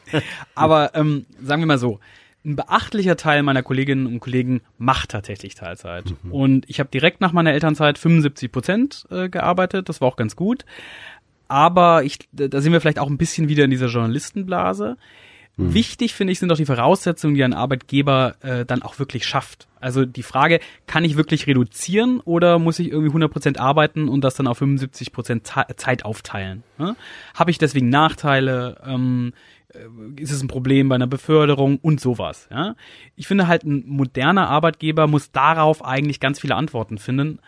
[0.55, 2.01] Aber ähm, sagen wir mal so,
[2.45, 6.05] ein beachtlicher Teil meiner Kolleginnen und Kollegen macht tatsächlich Teilzeit.
[6.31, 9.89] Und ich habe direkt nach meiner Elternzeit 75 Prozent äh, gearbeitet.
[9.89, 10.67] Das war auch ganz gut.
[11.49, 14.97] Aber ich, da sind wir vielleicht auch ein bisschen wieder in dieser Journalistenblase.
[15.59, 19.69] Wichtig finde ich sind doch die Voraussetzungen, die ein Arbeitgeber äh, dann auch wirklich schafft.
[19.81, 24.35] Also die Frage, kann ich wirklich reduzieren oder muss ich irgendwie 100% arbeiten und das
[24.35, 26.63] dann auf 75% Ta- Zeit aufteilen?
[26.77, 26.95] Ne?
[27.35, 28.81] Habe ich deswegen Nachteile?
[28.87, 29.33] Ähm,
[29.73, 32.49] äh, ist es ein Problem bei einer Beförderung und sowas?
[32.51, 32.75] Ja?
[33.15, 37.39] Ich finde halt, ein moderner Arbeitgeber muss darauf eigentlich ganz viele Antworten finden.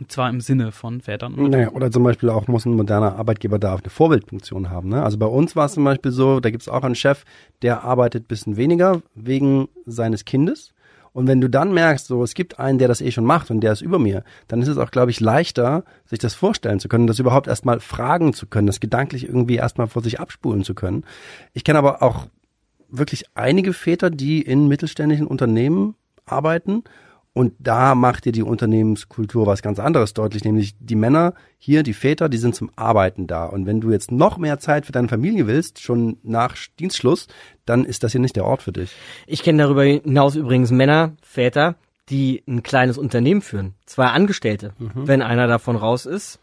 [0.00, 3.58] Und zwar im Sinne von Vätern Naja, oder zum Beispiel auch muss ein moderner Arbeitgeber
[3.58, 4.90] da auch eine Vorbildfunktion haben.
[4.90, 5.02] Ne?
[5.02, 7.24] Also bei uns war es zum Beispiel so, da gibt's auch einen Chef,
[7.62, 10.72] der arbeitet bisschen weniger wegen seines Kindes.
[11.12, 13.60] Und wenn du dann merkst, so es gibt einen, der das eh schon macht und
[13.60, 16.88] der ist über mir, dann ist es auch, glaube ich, leichter, sich das vorstellen zu
[16.88, 20.74] können, das überhaupt erstmal fragen zu können, das gedanklich irgendwie erstmal vor sich abspulen zu
[20.74, 21.04] können.
[21.54, 22.26] Ich kenne aber auch
[22.88, 26.84] wirklich einige Väter, die in mittelständischen Unternehmen arbeiten
[27.38, 31.92] und da macht dir die Unternehmenskultur was ganz anderes deutlich, nämlich die Männer hier, die
[31.92, 33.44] Väter, die sind zum Arbeiten da.
[33.44, 37.28] Und wenn du jetzt noch mehr Zeit für deine Familie willst, schon nach Dienstschluss,
[37.64, 38.90] dann ist das hier nicht der Ort für dich.
[39.28, 41.76] Ich kenne darüber hinaus übrigens Männer, Väter,
[42.08, 43.74] die ein kleines Unternehmen führen.
[43.86, 44.72] Zwei Angestellte.
[44.94, 46.40] Wenn einer davon raus ist,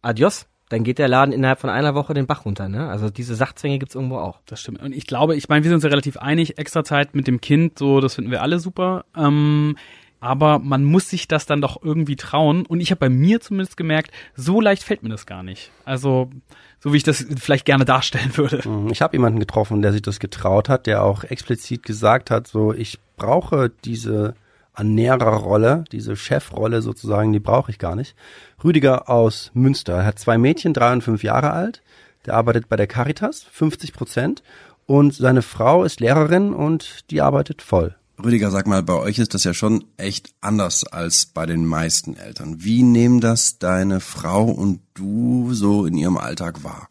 [0.00, 0.46] adios.
[0.68, 2.68] Dann geht der Laden innerhalb von einer Woche den Bach runter.
[2.68, 2.88] Ne?
[2.88, 4.38] Also diese Sachzwänge gibt's irgendwo auch.
[4.46, 4.80] Das stimmt.
[4.80, 7.40] Und ich glaube, ich meine, wir sind uns ja relativ einig, extra Zeit mit dem
[7.40, 9.04] Kind, so, das finden wir alle super.
[9.16, 9.74] Ähm,
[10.20, 12.66] aber man muss sich das dann doch irgendwie trauen.
[12.66, 15.70] Und ich habe bei mir zumindest gemerkt, so leicht fällt mir das gar nicht.
[15.84, 16.30] Also,
[16.78, 18.66] so wie ich das vielleicht gerne darstellen würde.
[18.68, 18.90] Mhm.
[18.90, 22.72] Ich habe jemanden getroffen, der sich das getraut hat, der auch explizit gesagt hat, so
[22.72, 24.34] ich brauche diese
[24.76, 28.14] Ernährerrolle, diese Chefrolle sozusagen, die brauche ich gar nicht.
[28.62, 31.82] Rüdiger aus Münster, er hat zwei Mädchen, drei und fünf Jahre alt,
[32.26, 34.42] der arbeitet bei der Caritas, 50 Prozent,
[34.86, 37.94] und seine Frau ist Lehrerin und die arbeitet voll.
[38.24, 42.16] Rüdiger, sag mal, bei euch ist das ja schon echt anders als bei den meisten
[42.16, 42.62] Eltern.
[42.62, 46.88] Wie nehmen das deine Frau und du so in ihrem Alltag wahr?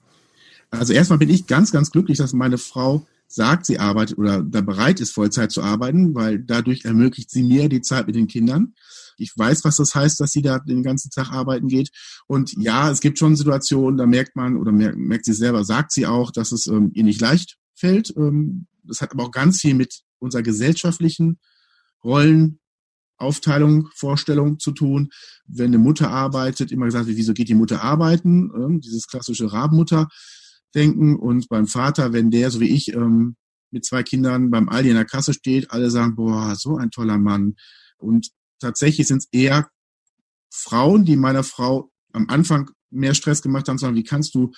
[0.72, 4.62] Also erstmal bin ich ganz, ganz glücklich, dass meine Frau sagt, sie arbeitet oder da
[4.62, 8.74] bereit ist, Vollzeit zu arbeiten, weil dadurch ermöglicht sie mir die Zeit mit den Kindern.
[9.18, 11.92] Ich weiß, was das heißt, dass sie da den ganzen Tag arbeiten geht.
[12.28, 15.92] Und ja, es gibt schon Situationen, da merkt man oder merkt, merkt sie selber, sagt
[15.92, 18.14] sie auch, dass es ähm, ihr nicht leicht fällt.
[18.18, 21.40] Ähm, das hat aber auch ganz viel mit unserer gesellschaftlichen
[22.04, 25.10] Rollenaufteilung, Vorstellung zu tun.
[25.46, 28.52] Wenn eine Mutter arbeitet, immer gesagt wird, wieso geht die Mutter arbeiten?
[28.56, 31.16] Ähm, dieses klassische Rabenmutter-Denken.
[31.16, 33.36] Und beim Vater, wenn der, so wie ich, ähm,
[33.72, 37.18] mit zwei Kindern beim Aldi in der Kasse steht, alle sagen, boah, so ein toller
[37.18, 37.56] Mann.
[37.98, 38.30] Und
[38.60, 39.70] tatsächlich sind es eher
[40.52, 44.52] Frauen, die meiner Frau am Anfang mehr Stress gemacht haben, sagen, wie kannst du,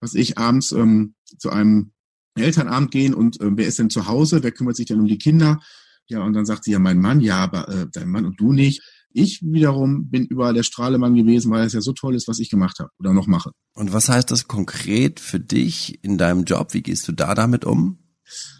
[0.00, 1.92] was ich, abends ähm, zu einem
[2.36, 5.18] Elternabend gehen und äh, wer ist denn zu Hause, wer kümmert sich denn um die
[5.18, 5.60] Kinder?
[6.08, 8.52] Ja, und dann sagt sie ja, mein Mann, ja, aber äh, dein Mann und du
[8.52, 8.82] nicht.
[9.10, 12.50] Ich wiederum bin überall der Strahlemann gewesen, weil es ja so toll ist, was ich
[12.50, 13.50] gemacht habe oder noch mache.
[13.74, 16.74] Und was heißt das konkret für dich in deinem Job?
[16.74, 17.98] Wie gehst du da damit um?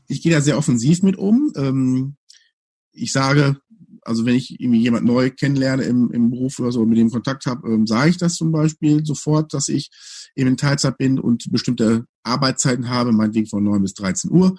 [0.08, 1.52] Ich gehe da sehr offensiv mit um.
[1.56, 2.16] Ähm,
[2.92, 3.58] ich sage
[4.06, 7.46] also wenn ich irgendwie jemand neu kennenlerne im, im Beruf oder so, mit dem Kontakt
[7.46, 9.90] habe, ähm, sage ich das zum Beispiel sofort, dass ich
[10.34, 14.56] eben in Teilzeit bin und bestimmte Arbeitszeiten habe, meinetwegen von 9 bis 13 Uhr.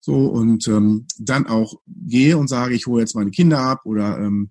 [0.00, 4.18] So, und ähm, dann auch gehe und sage, ich hole jetzt meine Kinder ab oder
[4.18, 4.50] ähm,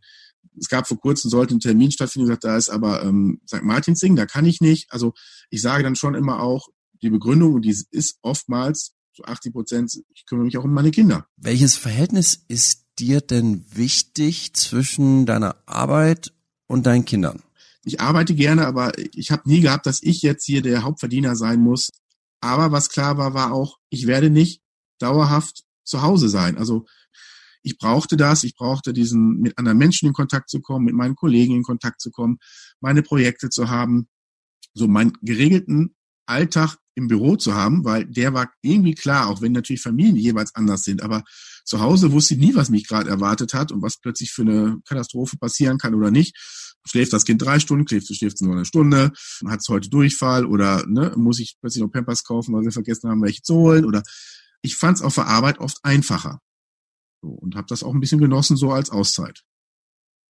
[0.59, 3.63] es gab vor kurzem, sollte ein Termin stattfinden, gesagt, da ist aber ähm, St.
[3.63, 4.91] Martinsing, da kann ich nicht.
[4.91, 5.13] Also
[5.49, 6.69] ich sage dann schon immer auch
[7.01, 10.91] die Begründung, und die ist oftmals zu 80 Prozent, ich kümmere mich auch um meine
[10.91, 11.27] Kinder.
[11.37, 16.33] Welches Verhältnis ist dir denn wichtig zwischen deiner Arbeit
[16.67, 17.41] und deinen Kindern?
[17.83, 21.59] Ich arbeite gerne, aber ich habe nie gehabt, dass ich jetzt hier der Hauptverdiener sein
[21.61, 21.91] muss.
[22.41, 24.61] Aber was klar war, war auch, ich werde nicht
[24.99, 26.57] dauerhaft zu Hause sein.
[26.57, 26.85] Also
[27.61, 31.15] ich brauchte das, ich brauchte diesen, mit anderen Menschen in Kontakt zu kommen, mit meinen
[31.15, 32.37] Kollegen in Kontakt zu kommen,
[32.79, 34.07] meine Projekte zu haben,
[34.73, 35.95] so meinen geregelten
[36.27, 40.55] Alltag im Büro zu haben, weil der war irgendwie klar, auch wenn natürlich Familien jeweils
[40.55, 41.23] anders sind, aber
[41.65, 44.77] zu Hause wusste ich nie, was mich gerade erwartet hat und was plötzlich für eine
[44.87, 46.37] Katastrophe passieren kann oder nicht.
[46.87, 49.11] Schläft das Kind drei Stunden, schläft, schläft es nur eine Stunde,
[49.47, 53.09] hat es heute Durchfall oder ne, muss ich plötzlich noch Pampers kaufen, weil wir vergessen
[53.09, 54.03] haben, welche zu holen oder
[54.61, 56.39] ich fand es auf der Arbeit oft einfacher
[57.21, 59.43] so, und habe das auch ein bisschen genossen so als Auszeit.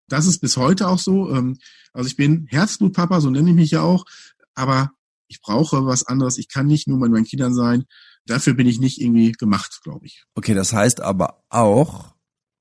[0.08, 1.30] Das ist bis heute auch so.
[1.32, 1.58] Ähm,
[1.92, 4.06] also ich bin Herzblutpapa, so nenne ich mich ja auch,
[4.54, 4.92] aber
[5.28, 6.38] ich brauche was anderes.
[6.38, 7.86] Ich kann nicht nur mit meinen Kindern sein.
[8.28, 10.26] Dafür bin ich nicht irgendwie gemacht, glaube ich.
[10.34, 12.16] Okay, das heißt aber auch,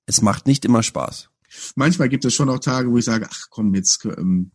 [0.06, 1.30] es macht nicht immer Spaß.
[1.76, 4.50] Manchmal gibt es schon auch Tage, wo ich sage, ach komm, jetzt ähm,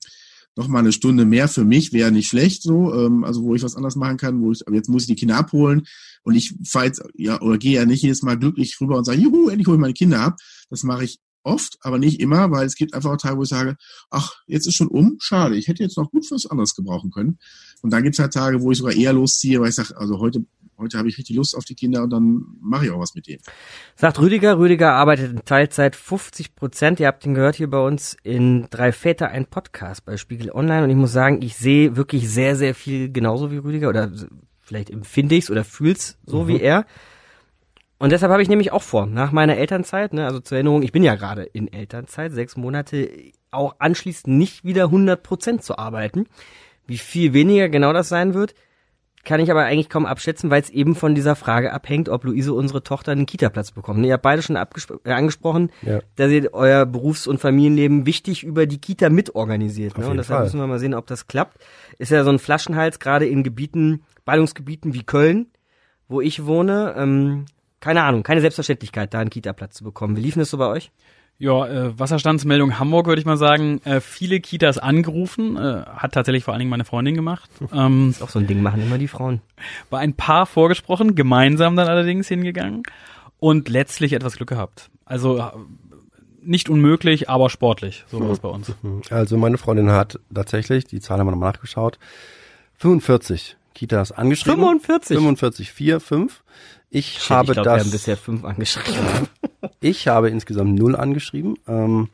[0.56, 3.64] noch mal eine Stunde mehr für mich wäre nicht schlecht, so, ähm, also wo ich
[3.64, 5.88] was anderes machen kann, wo ich, aber jetzt muss ich die Kinder abholen
[6.24, 9.22] und ich fahre jetzt, ja, oder gehe ja nicht jedes Mal glücklich rüber und sage,
[9.22, 10.38] juhu, endlich hole ich meine Kinder ab.
[10.70, 13.50] Das mache ich oft, aber nicht immer, weil es gibt einfach auch Tage, wo ich
[13.50, 13.78] sage,
[14.10, 17.40] ach, jetzt ist schon um, schade, ich hätte jetzt noch gut was anderes gebrauchen können.
[17.82, 20.20] Und dann gibt es halt Tage, wo ich sogar eher losziehe, weil ich sage, also
[20.20, 20.46] heute,
[20.80, 23.28] heute habe ich richtig Lust auf die Kinder und dann mache ich auch was mit
[23.28, 23.42] denen.
[23.96, 24.58] Sagt Rüdiger.
[24.58, 27.00] Rüdiger arbeitet in Teilzeit 50 Prozent.
[27.00, 30.84] Ihr habt ihn gehört hier bei uns in Drei Väter, ein Podcast bei Spiegel Online.
[30.86, 34.12] Und ich muss sagen, ich sehe wirklich sehr, sehr viel genauso wie Rüdiger oder
[34.60, 36.48] vielleicht empfinde ich's oder fühl's so Mhm.
[36.48, 36.86] wie er.
[37.98, 40.94] Und deshalb habe ich nämlich auch vor, nach meiner Elternzeit, ne, also zur Erinnerung, ich
[40.94, 43.10] bin ja gerade in Elternzeit, sechs Monate,
[43.52, 46.26] auch anschließend nicht wieder 100 Prozent zu arbeiten.
[46.88, 48.54] Wie viel weniger genau das sein wird,
[49.26, 52.54] kann ich aber eigentlich kaum abschätzen, weil es eben von dieser Frage abhängt, ob Luise
[52.54, 54.04] unsere Tochter einen Kita-Platz bekommt.
[54.06, 56.00] Ihr habt beide schon äh, angesprochen, Ja.
[56.16, 59.98] dass ihr euer Berufs- und Familienleben wichtig über die Kita mitorganisiert.
[59.98, 60.08] Ne?
[60.08, 60.44] Und deshalb Fall.
[60.46, 61.58] müssen wir mal sehen, ob das klappt.
[61.98, 65.48] Ist ja so ein Flaschenhals, gerade in Gebieten, Ballungsgebieten wie Köln,
[66.08, 66.96] wo ich wohne.
[66.98, 67.46] Ähm,
[67.82, 70.16] keine Ahnung, keine Selbstverständlichkeit, da einen Kita-Platz zu bekommen.
[70.18, 70.92] Wie liefen das so bei euch?
[71.42, 73.82] Ja, äh, Wasserstandsmeldung Hamburg würde ich mal sagen.
[73.86, 77.50] Äh, viele Kitas angerufen, äh, hat tatsächlich vor allen Dingen meine Freundin gemacht.
[77.74, 79.40] Ähm, Ist auch so ein Ding, machen immer die Frauen.
[79.90, 82.84] bei ein paar vorgesprochen, gemeinsam dann allerdings hingegangen
[83.40, 84.90] und letztlich etwas Glück gehabt.
[85.06, 85.44] Also äh,
[86.42, 88.74] nicht unmöglich, aber sportlich, so war es bei uns.
[89.10, 92.00] Also meine Freundin hat tatsächlich, die Zahl haben wir nochmal nachgeschaut,
[92.80, 94.60] 45 Kitas angeschrieben.
[94.60, 95.18] 45?
[95.18, 96.44] 45, 4, 5.
[96.90, 98.96] Ich Shit, habe ich glaube, wir das, haben bisher fünf angeschrieben.
[99.82, 101.56] ich habe insgesamt null angeschrieben.
[101.68, 102.10] Ähm,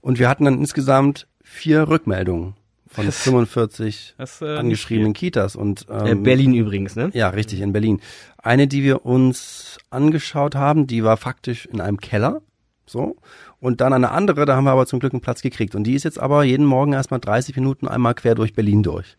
[0.00, 2.54] und wir hatten dann insgesamt vier Rückmeldungen
[2.86, 5.56] von Das- 45 das, äh, angeschriebenen Kitas.
[5.56, 7.10] Und, ähm, Äh, Berlin übrigens, ne?
[7.14, 8.00] Ja, richtig, in Berlin.
[8.38, 12.40] Eine, die wir uns angeschaut haben, die war faktisch in einem Keller.
[12.86, 13.16] So.
[13.60, 15.74] Und dann eine andere, da haben wir aber zum Glück einen Platz gekriegt.
[15.74, 19.16] Und die ist jetzt aber jeden Morgen erstmal 30 Minuten einmal quer durch Berlin durch.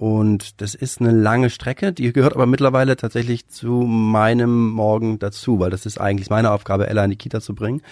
[0.00, 5.60] Und das ist eine lange Strecke, die gehört aber mittlerweile tatsächlich zu meinem Morgen dazu,
[5.60, 7.82] weil das ist eigentlich meine Aufgabe, Ella in die Kita zu bringen.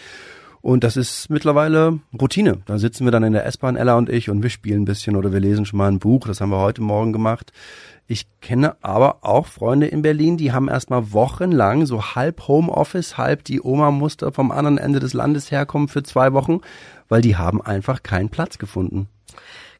[0.62, 2.62] Und das ist mittlerweile Routine.
[2.64, 5.16] Da sitzen wir dann in der S-Bahn, Ella und ich, und wir spielen ein bisschen
[5.16, 6.26] oder wir lesen schon mal ein Buch.
[6.26, 7.52] Das haben wir heute Morgen gemacht.
[8.06, 13.44] Ich kenne aber auch Freunde in Berlin, die haben erstmal wochenlang so halb Homeoffice, halb
[13.44, 16.62] die Oma musste vom anderen Ende des Landes herkommen für zwei Wochen,
[17.10, 19.08] weil die haben einfach keinen Platz gefunden.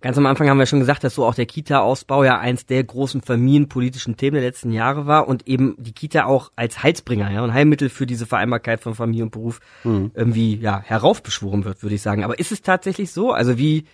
[0.01, 2.85] Ganz am Anfang haben wir schon gesagt, dass so auch der Kita-Ausbau ja eins der
[2.85, 7.43] großen familienpolitischen Themen der letzten Jahre war und eben die Kita auch als Heilsbringer ja,
[7.43, 12.03] und Heilmittel für diese Vereinbarkeit von Familie und Beruf irgendwie ja heraufbeschworen wird, würde ich
[12.03, 12.23] sagen.
[12.23, 13.33] Aber ist es tatsächlich so?
[13.33, 13.87] Also wie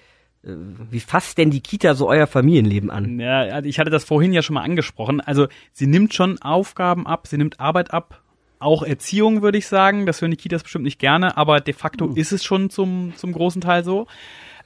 [0.45, 0.53] äh,
[0.91, 3.19] wie fasst denn die Kita so euer Familienleben an?
[3.19, 5.23] Ja, also ich hatte das vorhin ja schon mal angesprochen.
[5.23, 8.21] Also sie nimmt schon Aufgaben ab, sie nimmt Arbeit ab,
[8.59, 10.07] auch Erziehung würde ich sagen.
[10.07, 13.33] Das hören die Kitas bestimmt nicht gerne, aber de facto ist es schon zum, zum
[13.33, 14.07] großen Teil so.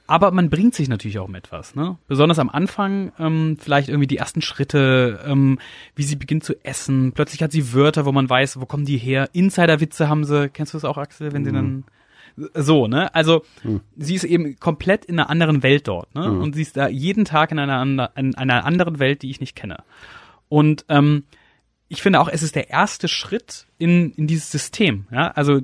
[0.09, 1.99] Aber man bringt sich natürlich auch mit was, ne?
[2.07, 5.59] Besonders am Anfang, ähm, vielleicht irgendwie die ersten Schritte, ähm,
[5.93, 7.11] wie sie beginnt zu essen.
[7.13, 9.29] Plötzlich hat sie Wörter, wo man weiß, wo kommen die her.
[9.33, 10.49] Insiderwitze haben sie.
[10.49, 11.83] Kennst du das auch, Axel, wenn sie dann
[12.55, 13.13] so, ne?
[13.13, 13.43] Also
[13.97, 16.31] sie ist eben komplett in einer anderen Welt dort, ne?
[16.31, 19.55] Und sie ist da jeden Tag in einer, in einer anderen Welt, die ich nicht
[19.55, 19.83] kenne.
[20.47, 21.25] Und ähm,
[21.87, 25.05] ich finde auch, es ist der erste Schritt in, in dieses System.
[25.11, 25.27] Ja?
[25.29, 25.61] Also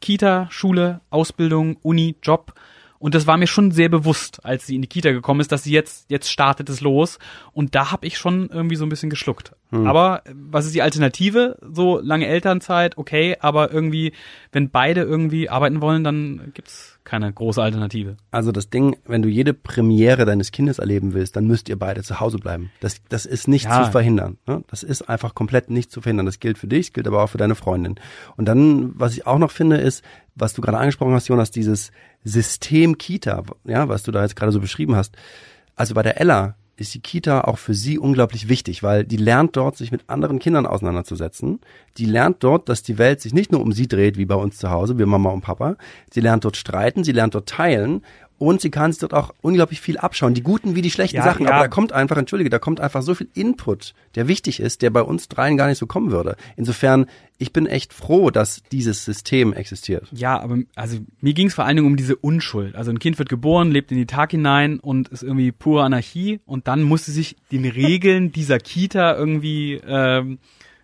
[0.00, 2.52] Kita, Schule, Ausbildung, Uni, Job.
[2.98, 5.62] Und das war mir schon sehr bewusst, als sie in die Kita gekommen ist, dass
[5.62, 7.18] sie jetzt, jetzt startet es los.
[7.52, 9.52] Und da habe ich schon irgendwie so ein bisschen geschluckt.
[9.70, 9.86] Hm.
[9.86, 11.56] Aber äh, was ist die Alternative?
[11.62, 14.12] So lange Elternzeit, okay, aber irgendwie,
[14.52, 18.16] wenn beide irgendwie arbeiten wollen, dann gibt's keine große Alternative.
[18.32, 22.02] Also das Ding, wenn du jede Premiere deines Kindes erleben willst, dann müsst ihr beide
[22.02, 22.70] zu Hause bleiben.
[22.80, 23.84] Das, das ist nicht Ja.
[23.84, 24.36] zu verhindern.
[24.46, 24.62] Ne?
[24.68, 26.26] Das ist einfach komplett nicht zu verhindern.
[26.26, 27.94] Das gilt für dich, gilt aber auch für deine Freundin.
[28.36, 31.90] Und dann, was ich auch noch finde, ist, was du gerade angesprochen hast, Jonas, dieses
[32.28, 35.16] System Kita, ja, was du da jetzt gerade so beschrieben hast.
[35.74, 39.56] Also bei der Ella ist die Kita auch für sie unglaublich wichtig, weil die lernt
[39.56, 41.60] dort, sich mit anderen Kindern auseinanderzusetzen.
[41.96, 44.58] Die lernt dort, dass die Welt sich nicht nur um sie dreht, wie bei uns
[44.58, 45.76] zu Hause, wir Mama und Papa.
[46.12, 48.02] Sie lernt dort streiten, sie lernt dort teilen
[48.38, 51.24] und sie kann sich dort auch unglaublich viel abschauen, die guten wie die schlechten Ja,
[51.24, 51.44] Sachen.
[51.46, 51.52] ja.
[51.52, 54.90] Aber da kommt einfach, entschuldige, da kommt einfach so viel Input, der wichtig ist, der
[54.90, 56.36] bei uns dreien gar nicht so kommen würde.
[56.56, 57.06] Insofern,
[57.38, 60.06] ich bin echt froh, dass dieses System existiert.
[60.12, 62.74] Ja, aber also mir ging es vor allen Dingen um diese Unschuld.
[62.76, 66.40] Also ein Kind wird geboren, lebt in die Tag hinein und ist irgendwie pure Anarchie
[66.46, 70.38] und dann muss sie sich den Regeln dieser Kita irgendwie ähm,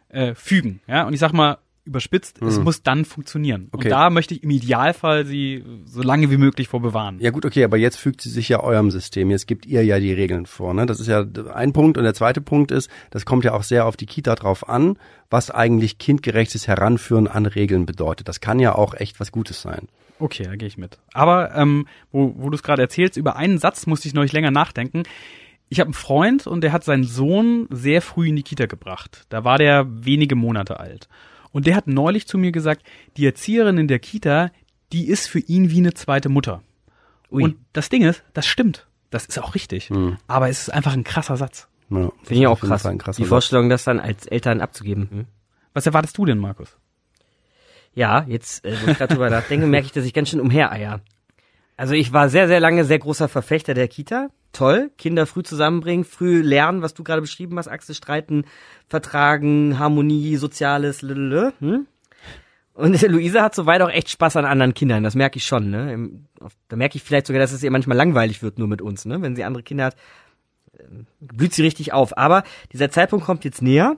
[0.08, 0.80] äh, fügen.
[0.86, 2.64] Ja, und ich sag mal überspitzt, es Mhm.
[2.64, 3.68] muss dann funktionieren.
[3.72, 3.86] Okay.
[3.86, 7.18] Und da möchte ich im Idealfall sie so lange wie möglich vor bewahren.
[7.20, 9.30] Ja gut, okay, aber jetzt fügt sie sich ja eurem System.
[9.30, 10.72] Jetzt gibt ihr ja die Regeln vor.
[10.72, 10.86] Ne?
[10.86, 11.98] Das ist ja ein Punkt.
[11.98, 14.96] Und der zweite Punkt ist, das kommt ja auch sehr auf die Kita drauf an,
[15.28, 18.28] was eigentlich kindgerechtes Heranführen an Regeln bedeutet.
[18.28, 19.88] Das kann ja auch echt was Gutes sein.
[20.18, 20.98] Okay, da gehe ich mit.
[21.12, 24.50] Aber ähm, wo, wo du es gerade erzählst, über einen Satz musste ich neulich länger
[24.52, 25.02] nachdenken.
[25.68, 29.24] Ich habe einen Freund und der hat seinen Sohn sehr früh in die Kita gebracht.
[29.28, 31.08] Da war der wenige Monate alt.
[31.54, 32.82] Und der hat neulich zu mir gesagt,
[33.16, 34.50] die Erzieherin in der Kita,
[34.92, 36.62] die ist für ihn wie eine zweite Mutter.
[37.30, 37.44] Ui.
[37.44, 38.88] Und das Ding ist, das stimmt.
[39.10, 39.88] Das ist auch richtig.
[40.26, 41.68] Aber es ist einfach ein krasser Satz.
[41.90, 42.82] Ja, Finde ich auch krass.
[42.82, 43.28] Fall ein krasser Die Satz.
[43.28, 45.28] Vorstellung, das dann als Eltern abzugeben.
[45.72, 46.76] Was erwartest du denn, Markus?
[47.94, 51.02] Ja, jetzt, äh, wo ich gerade drüber nachdenke, merke ich, dass ich ganz schön umhereier.
[51.76, 54.28] Also ich war sehr, sehr lange sehr großer Verfechter der Kita.
[54.52, 58.44] Toll, Kinder früh zusammenbringen, früh lernen, was du gerade beschrieben hast, Achse streiten,
[58.86, 61.86] vertragen, Harmonie, Soziales, lülülü, hm?
[62.74, 65.70] Und Luisa hat soweit auch echt Spaß an anderen Kindern, das merke ich schon.
[65.70, 66.10] Ne?
[66.68, 69.04] Da merke ich vielleicht sogar, dass es ihr manchmal langweilig wird nur mit uns.
[69.04, 69.22] Ne?
[69.22, 69.96] Wenn sie andere Kinder hat,
[70.78, 72.16] ähm, blüht sie richtig auf.
[72.18, 73.96] Aber dieser Zeitpunkt kommt jetzt näher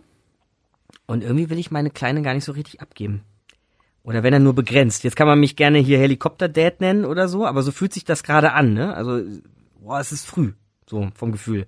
[1.06, 3.22] und irgendwie will ich meine Kleine gar nicht so richtig abgeben.
[4.06, 5.02] Oder wenn er nur begrenzt.
[5.02, 8.22] Jetzt kann man mich gerne hier Helikopter-Dad nennen oder so, aber so fühlt sich das
[8.22, 8.94] gerade an, ne?
[8.94, 9.20] Also,
[9.80, 10.52] boah, es ist früh,
[10.86, 11.66] so vom Gefühl.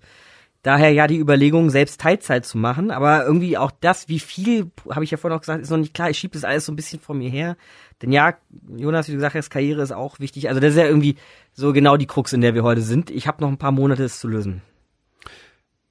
[0.63, 5.03] Daher ja die Überlegung, selbst Teilzeit zu machen, aber irgendwie auch das, wie viel, habe
[5.03, 6.11] ich ja vorhin auch gesagt, ist noch nicht klar.
[6.11, 7.57] Ich schiebe das alles so ein bisschen vor mir her.
[8.03, 8.37] Denn ja,
[8.69, 10.49] Jonas, wie du gesagt hast, Karriere ist auch wichtig.
[10.49, 11.17] Also das ist ja irgendwie
[11.53, 13.11] so genau die Krux, in der wir heute sind.
[13.11, 14.63] Ich habe noch ein paar Monate, es zu lösen.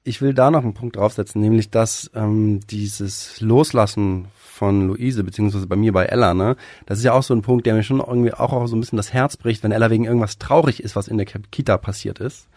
[0.02, 5.66] Ich will da noch einen Punkt draufsetzen, nämlich dass ähm, dieses Loslassen von Luise, beziehungsweise
[5.66, 8.00] bei mir bei Ella, ne, das ist ja auch so ein Punkt, der mir schon
[8.00, 10.96] irgendwie auch, auch so ein bisschen das Herz bricht, wenn Ella wegen irgendwas traurig ist,
[10.96, 12.48] was in der Kita passiert ist.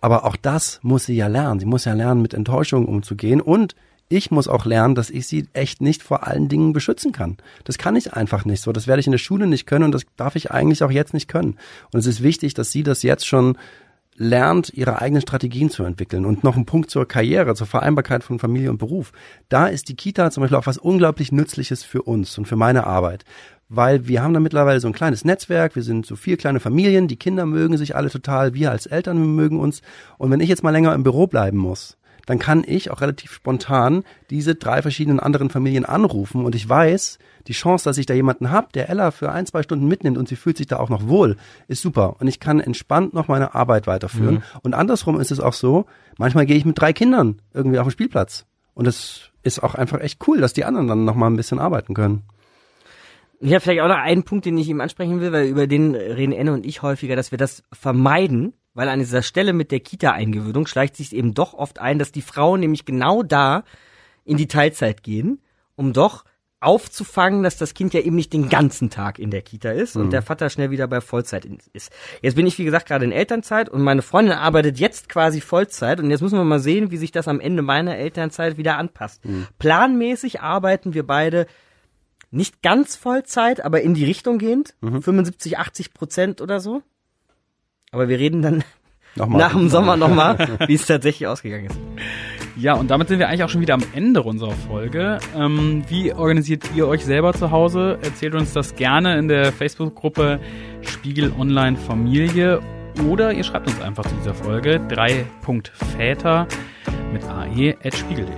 [0.00, 1.60] Aber auch das muss sie ja lernen.
[1.60, 3.74] Sie muss ja lernen, mit Enttäuschungen umzugehen und
[4.12, 7.36] ich muss auch lernen, dass ich sie echt nicht vor allen Dingen beschützen kann.
[7.62, 8.72] Das kann ich einfach nicht so.
[8.72, 11.14] Das werde ich in der Schule nicht können und das darf ich eigentlich auch jetzt
[11.14, 11.56] nicht können.
[11.92, 13.56] Und es ist wichtig, dass sie das jetzt schon
[14.20, 16.26] lernt, ihre eigenen Strategien zu entwickeln.
[16.26, 19.12] Und noch ein Punkt zur Karriere, zur Vereinbarkeit von Familie und Beruf.
[19.48, 22.86] Da ist die Kita zum Beispiel auch was unglaublich Nützliches für uns und für meine
[22.86, 23.24] Arbeit.
[23.70, 27.08] Weil wir haben da mittlerweile so ein kleines Netzwerk, wir sind so vier kleine Familien,
[27.08, 29.80] die Kinder mögen sich alle total, wir als Eltern mögen uns.
[30.18, 31.96] Und wenn ich jetzt mal länger im Büro bleiben muss,
[32.30, 37.18] dann kann ich auch relativ spontan diese drei verschiedenen anderen Familien anrufen und ich weiß,
[37.48, 40.28] die Chance, dass ich da jemanden hab, der Ella für ein, zwei Stunden mitnimmt und
[40.28, 42.20] sie fühlt sich da auch noch wohl, ist super.
[42.20, 44.36] Und ich kann entspannt noch meine Arbeit weiterführen.
[44.36, 44.42] Mhm.
[44.62, 45.86] Und andersrum ist es auch so,
[46.18, 48.46] manchmal gehe ich mit drei Kindern irgendwie auf den Spielplatz.
[48.74, 51.58] Und es ist auch einfach echt cool, dass die anderen dann noch mal ein bisschen
[51.58, 52.22] arbeiten können.
[53.40, 55.96] Ich habe vielleicht auch noch einen Punkt, den ich ihm ansprechen will, weil über den
[55.96, 59.80] reden Enne und ich häufiger, dass wir das vermeiden, weil an dieser Stelle mit der
[59.80, 63.62] Kita-Eingewöhnung schleicht sich eben doch oft ein, dass die Frauen nämlich genau da
[64.24, 65.42] in die Teilzeit gehen,
[65.76, 66.24] um doch
[66.60, 70.06] aufzufangen, dass das Kind ja eben nicht den ganzen Tag in der Kita ist und
[70.06, 70.10] Mhm.
[70.12, 71.90] der Vater schnell wieder bei Vollzeit ist.
[72.22, 76.00] Jetzt bin ich, wie gesagt, gerade in Elternzeit und meine Freundin arbeitet jetzt quasi Vollzeit
[76.00, 79.20] und jetzt müssen wir mal sehen, wie sich das am Ende meiner Elternzeit wieder anpasst.
[79.58, 81.46] Planmäßig arbeiten wir beide
[82.30, 84.74] nicht ganz Vollzeit, aber in die Richtung gehend.
[84.80, 86.82] 75, 80 Prozent oder so.
[87.92, 88.64] Aber wir reden dann
[89.16, 89.38] Nochmal.
[89.38, 91.78] nach dem Sommer nochmal, wie es tatsächlich ausgegangen ist.
[92.56, 95.18] Ja, und damit sind wir eigentlich auch schon wieder am Ende unserer Folge.
[95.36, 97.98] Ähm, wie organisiert ihr euch selber zu Hause?
[98.02, 100.38] Erzählt uns das gerne in der Facebook-Gruppe
[100.82, 102.60] Spiegel Online Familie
[103.08, 106.60] oder ihr schreibt uns einfach zu dieser Folge 3.väter mit ae
[107.84, 108.34] at spiegel.de.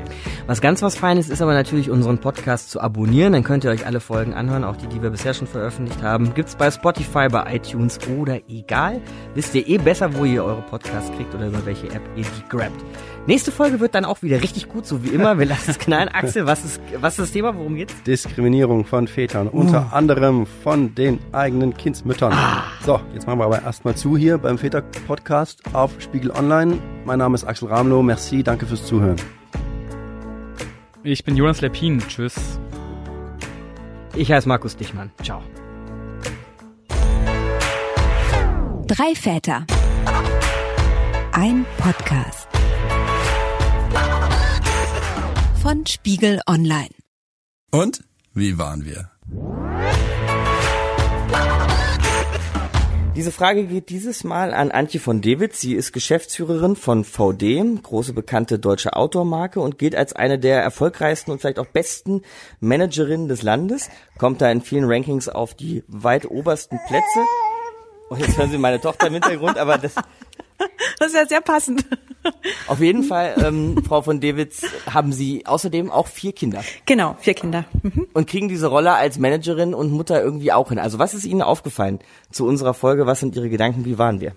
[0.47, 3.33] Was ganz was Feines ist aber natürlich, unseren Podcast zu abonnieren.
[3.33, 6.35] Dann könnt ihr euch alle Folgen anhören, auch die, die wir bisher schon veröffentlicht haben.
[6.35, 9.01] Gibt's bei Spotify, bei iTunes oder egal.
[9.35, 12.49] Wisst ihr eh besser, wo ihr eure Podcasts kriegt oder über welche App ihr die
[12.49, 12.85] grabt.
[13.27, 15.39] Nächste Folge wird dann auch wieder richtig gut, so wie immer.
[15.39, 16.09] Wir lassen es knallen.
[16.09, 17.57] Axel, was ist, was ist das Thema?
[17.57, 17.95] Worum geht's?
[18.03, 22.37] Diskriminierung von Vätern, unter anderem von den eigenen Kindsmüttern.
[22.85, 26.79] So, jetzt machen wir aber erstmal zu hier beim Väter-Podcast auf Spiegel Online.
[27.05, 28.03] Mein Name ist Axel Ramlow.
[28.03, 29.17] Merci, danke fürs Zuhören.
[31.05, 32.01] Ich bin Jonas Lepin.
[32.01, 32.59] Tschüss.
[34.17, 35.13] Ich heiße Markus Dichmann.
[35.23, 35.41] Ciao.
[38.89, 39.65] Drei Väter.
[41.33, 42.49] Ein Podcast.
[45.63, 46.91] Von Spiegel Online.
[47.71, 48.03] Und
[48.35, 49.11] wie waren wir?
[53.15, 55.61] Diese Frage geht dieses Mal an Antje von Dewitz.
[55.61, 61.31] Sie ist Geschäftsführerin von VD, große bekannte deutsche Outdoor-Marke und gilt als eine der erfolgreichsten
[61.31, 62.23] und vielleicht auch besten
[62.61, 63.91] Managerinnen des Landes.
[64.17, 67.21] Kommt da in vielen Rankings auf die weit obersten Plätze.
[68.13, 69.95] Und jetzt hören Sie meine Tochter im Hintergrund, aber das,
[70.99, 71.85] Das ist ja sehr passend.
[72.69, 77.35] auf jeden Fall, ähm, Frau von Dewitz, haben Sie außerdem auch vier Kinder Genau, vier
[77.35, 77.65] Kinder.
[77.83, 78.07] Mhm.
[78.13, 80.79] und kriegen diese Rolle als Managerin und Mutter irgendwie auch hin.
[80.79, 81.99] Also was ist Ihnen aufgefallen
[82.31, 83.07] zu unserer Folge?
[83.07, 83.85] Was sind Ihre Gedanken?
[83.85, 84.33] Wie waren wir?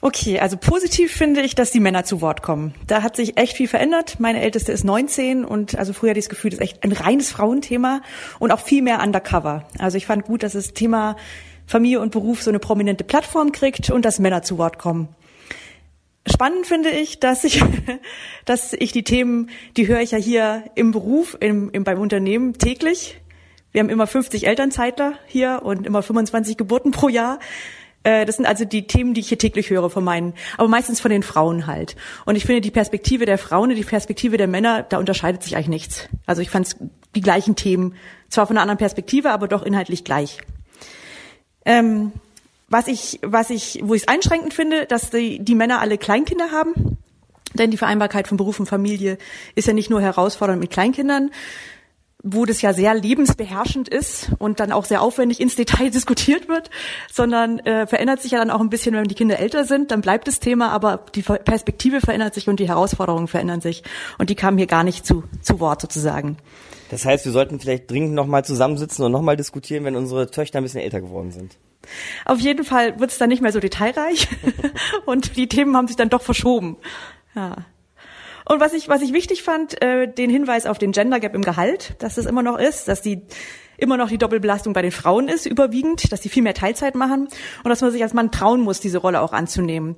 [0.00, 2.74] Okay, also positiv finde ich, dass die Männer zu Wort kommen.
[2.86, 4.20] Da hat sich echt viel verändert.
[4.20, 6.92] Meine Älteste ist 19 und also früher hatte ich das Gefühl, das ist echt ein
[6.92, 8.02] reines Frauenthema
[8.38, 9.64] und auch viel mehr undercover.
[9.78, 11.16] Also ich fand gut, dass das Thema
[11.66, 15.08] Familie und Beruf so eine prominente Plattform kriegt und dass Männer zu Wort kommen.
[16.28, 17.62] Spannend finde ich, dass ich,
[18.44, 22.54] dass ich die Themen, die höre ich ja hier im Beruf, im, im, beim Unternehmen
[22.54, 23.20] täglich.
[23.72, 27.38] Wir haben immer 50 Elternzeitler hier und immer 25 Geburten pro Jahr.
[28.02, 31.00] Äh, Das sind also die Themen, die ich hier täglich höre von meinen, aber meistens
[31.00, 31.94] von den Frauen halt.
[32.24, 35.56] Und ich finde, die Perspektive der Frauen und die Perspektive der Männer, da unterscheidet sich
[35.56, 36.08] eigentlich nichts.
[36.26, 36.76] Also ich fand
[37.14, 37.94] die gleichen Themen,
[38.28, 40.38] zwar von einer anderen Perspektive, aber doch inhaltlich gleich.
[41.66, 42.12] Ähm,
[42.68, 46.50] was ich, was ich, wo ich es einschränkend finde, dass die, die Männer alle Kleinkinder
[46.50, 46.96] haben.
[47.54, 49.18] Denn die Vereinbarkeit von Beruf und Familie
[49.54, 51.30] ist ja nicht nur herausfordernd mit Kleinkindern,
[52.28, 56.70] wo das ja sehr lebensbeherrschend ist und dann auch sehr aufwendig ins Detail diskutiert wird,
[57.12, 60.00] sondern äh, verändert sich ja dann auch ein bisschen, wenn die Kinder älter sind, dann
[60.00, 63.84] bleibt das Thema, aber die Perspektive verändert sich und die Herausforderungen verändern sich.
[64.18, 66.36] Und die kamen hier gar nicht zu, zu Wort sozusagen.
[66.90, 70.64] Das heißt, wir sollten vielleicht dringend nochmal zusammensitzen und nochmal diskutieren, wenn unsere Töchter ein
[70.64, 71.56] bisschen älter geworden sind.
[72.24, 74.28] Auf jeden Fall wird es dann nicht mehr so detailreich
[75.06, 76.76] und die Themen haben sich dann doch verschoben.
[77.34, 77.56] Ja.
[78.48, 81.42] Und was ich, was ich wichtig fand, äh, den Hinweis auf den Gender Gap im
[81.42, 83.22] Gehalt, dass es immer noch ist, dass die
[83.76, 87.28] immer noch die Doppelbelastung bei den Frauen ist, überwiegend, dass die viel mehr Teilzeit machen
[87.62, 89.96] und dass man sich als Mann trauen muss, diese Rolle auch anzunehmen.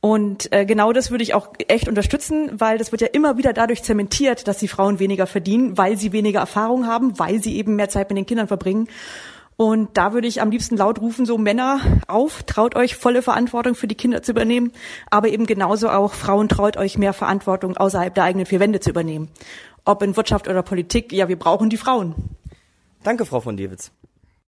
[0.00, 3.52] Und äh, genau das würde ich auch echt unterstützen, weil das wird ja immer wieder
[3.52, 7.76] dadurch zementiert, dass die Frauen weniger verdienen, weil sie weniger Erfahrung haben, weil sie eben
[7.76, 8.88] mehr Zeit mit den Kindern verbringen.
[9.62, 13.76] Und da würde ich am liebsten laut rufen, so Männer auf, traut euch volle Verantwortung
[13.76, 14.72] für die Kinder zu übernehmen,
[15.08, 18.90] aber eben genauso auch Frauen traut euch mehr Verantwortung außerhalb der eigenen vier Wände zu
[18.90, 19.28] übernehmen.
[19.84, 22.16] Ob in Wirtschaft oder Politik, ja, wir brauchen die Frauen.
[23.04, 23.92] Danke, Frau von Dewitz.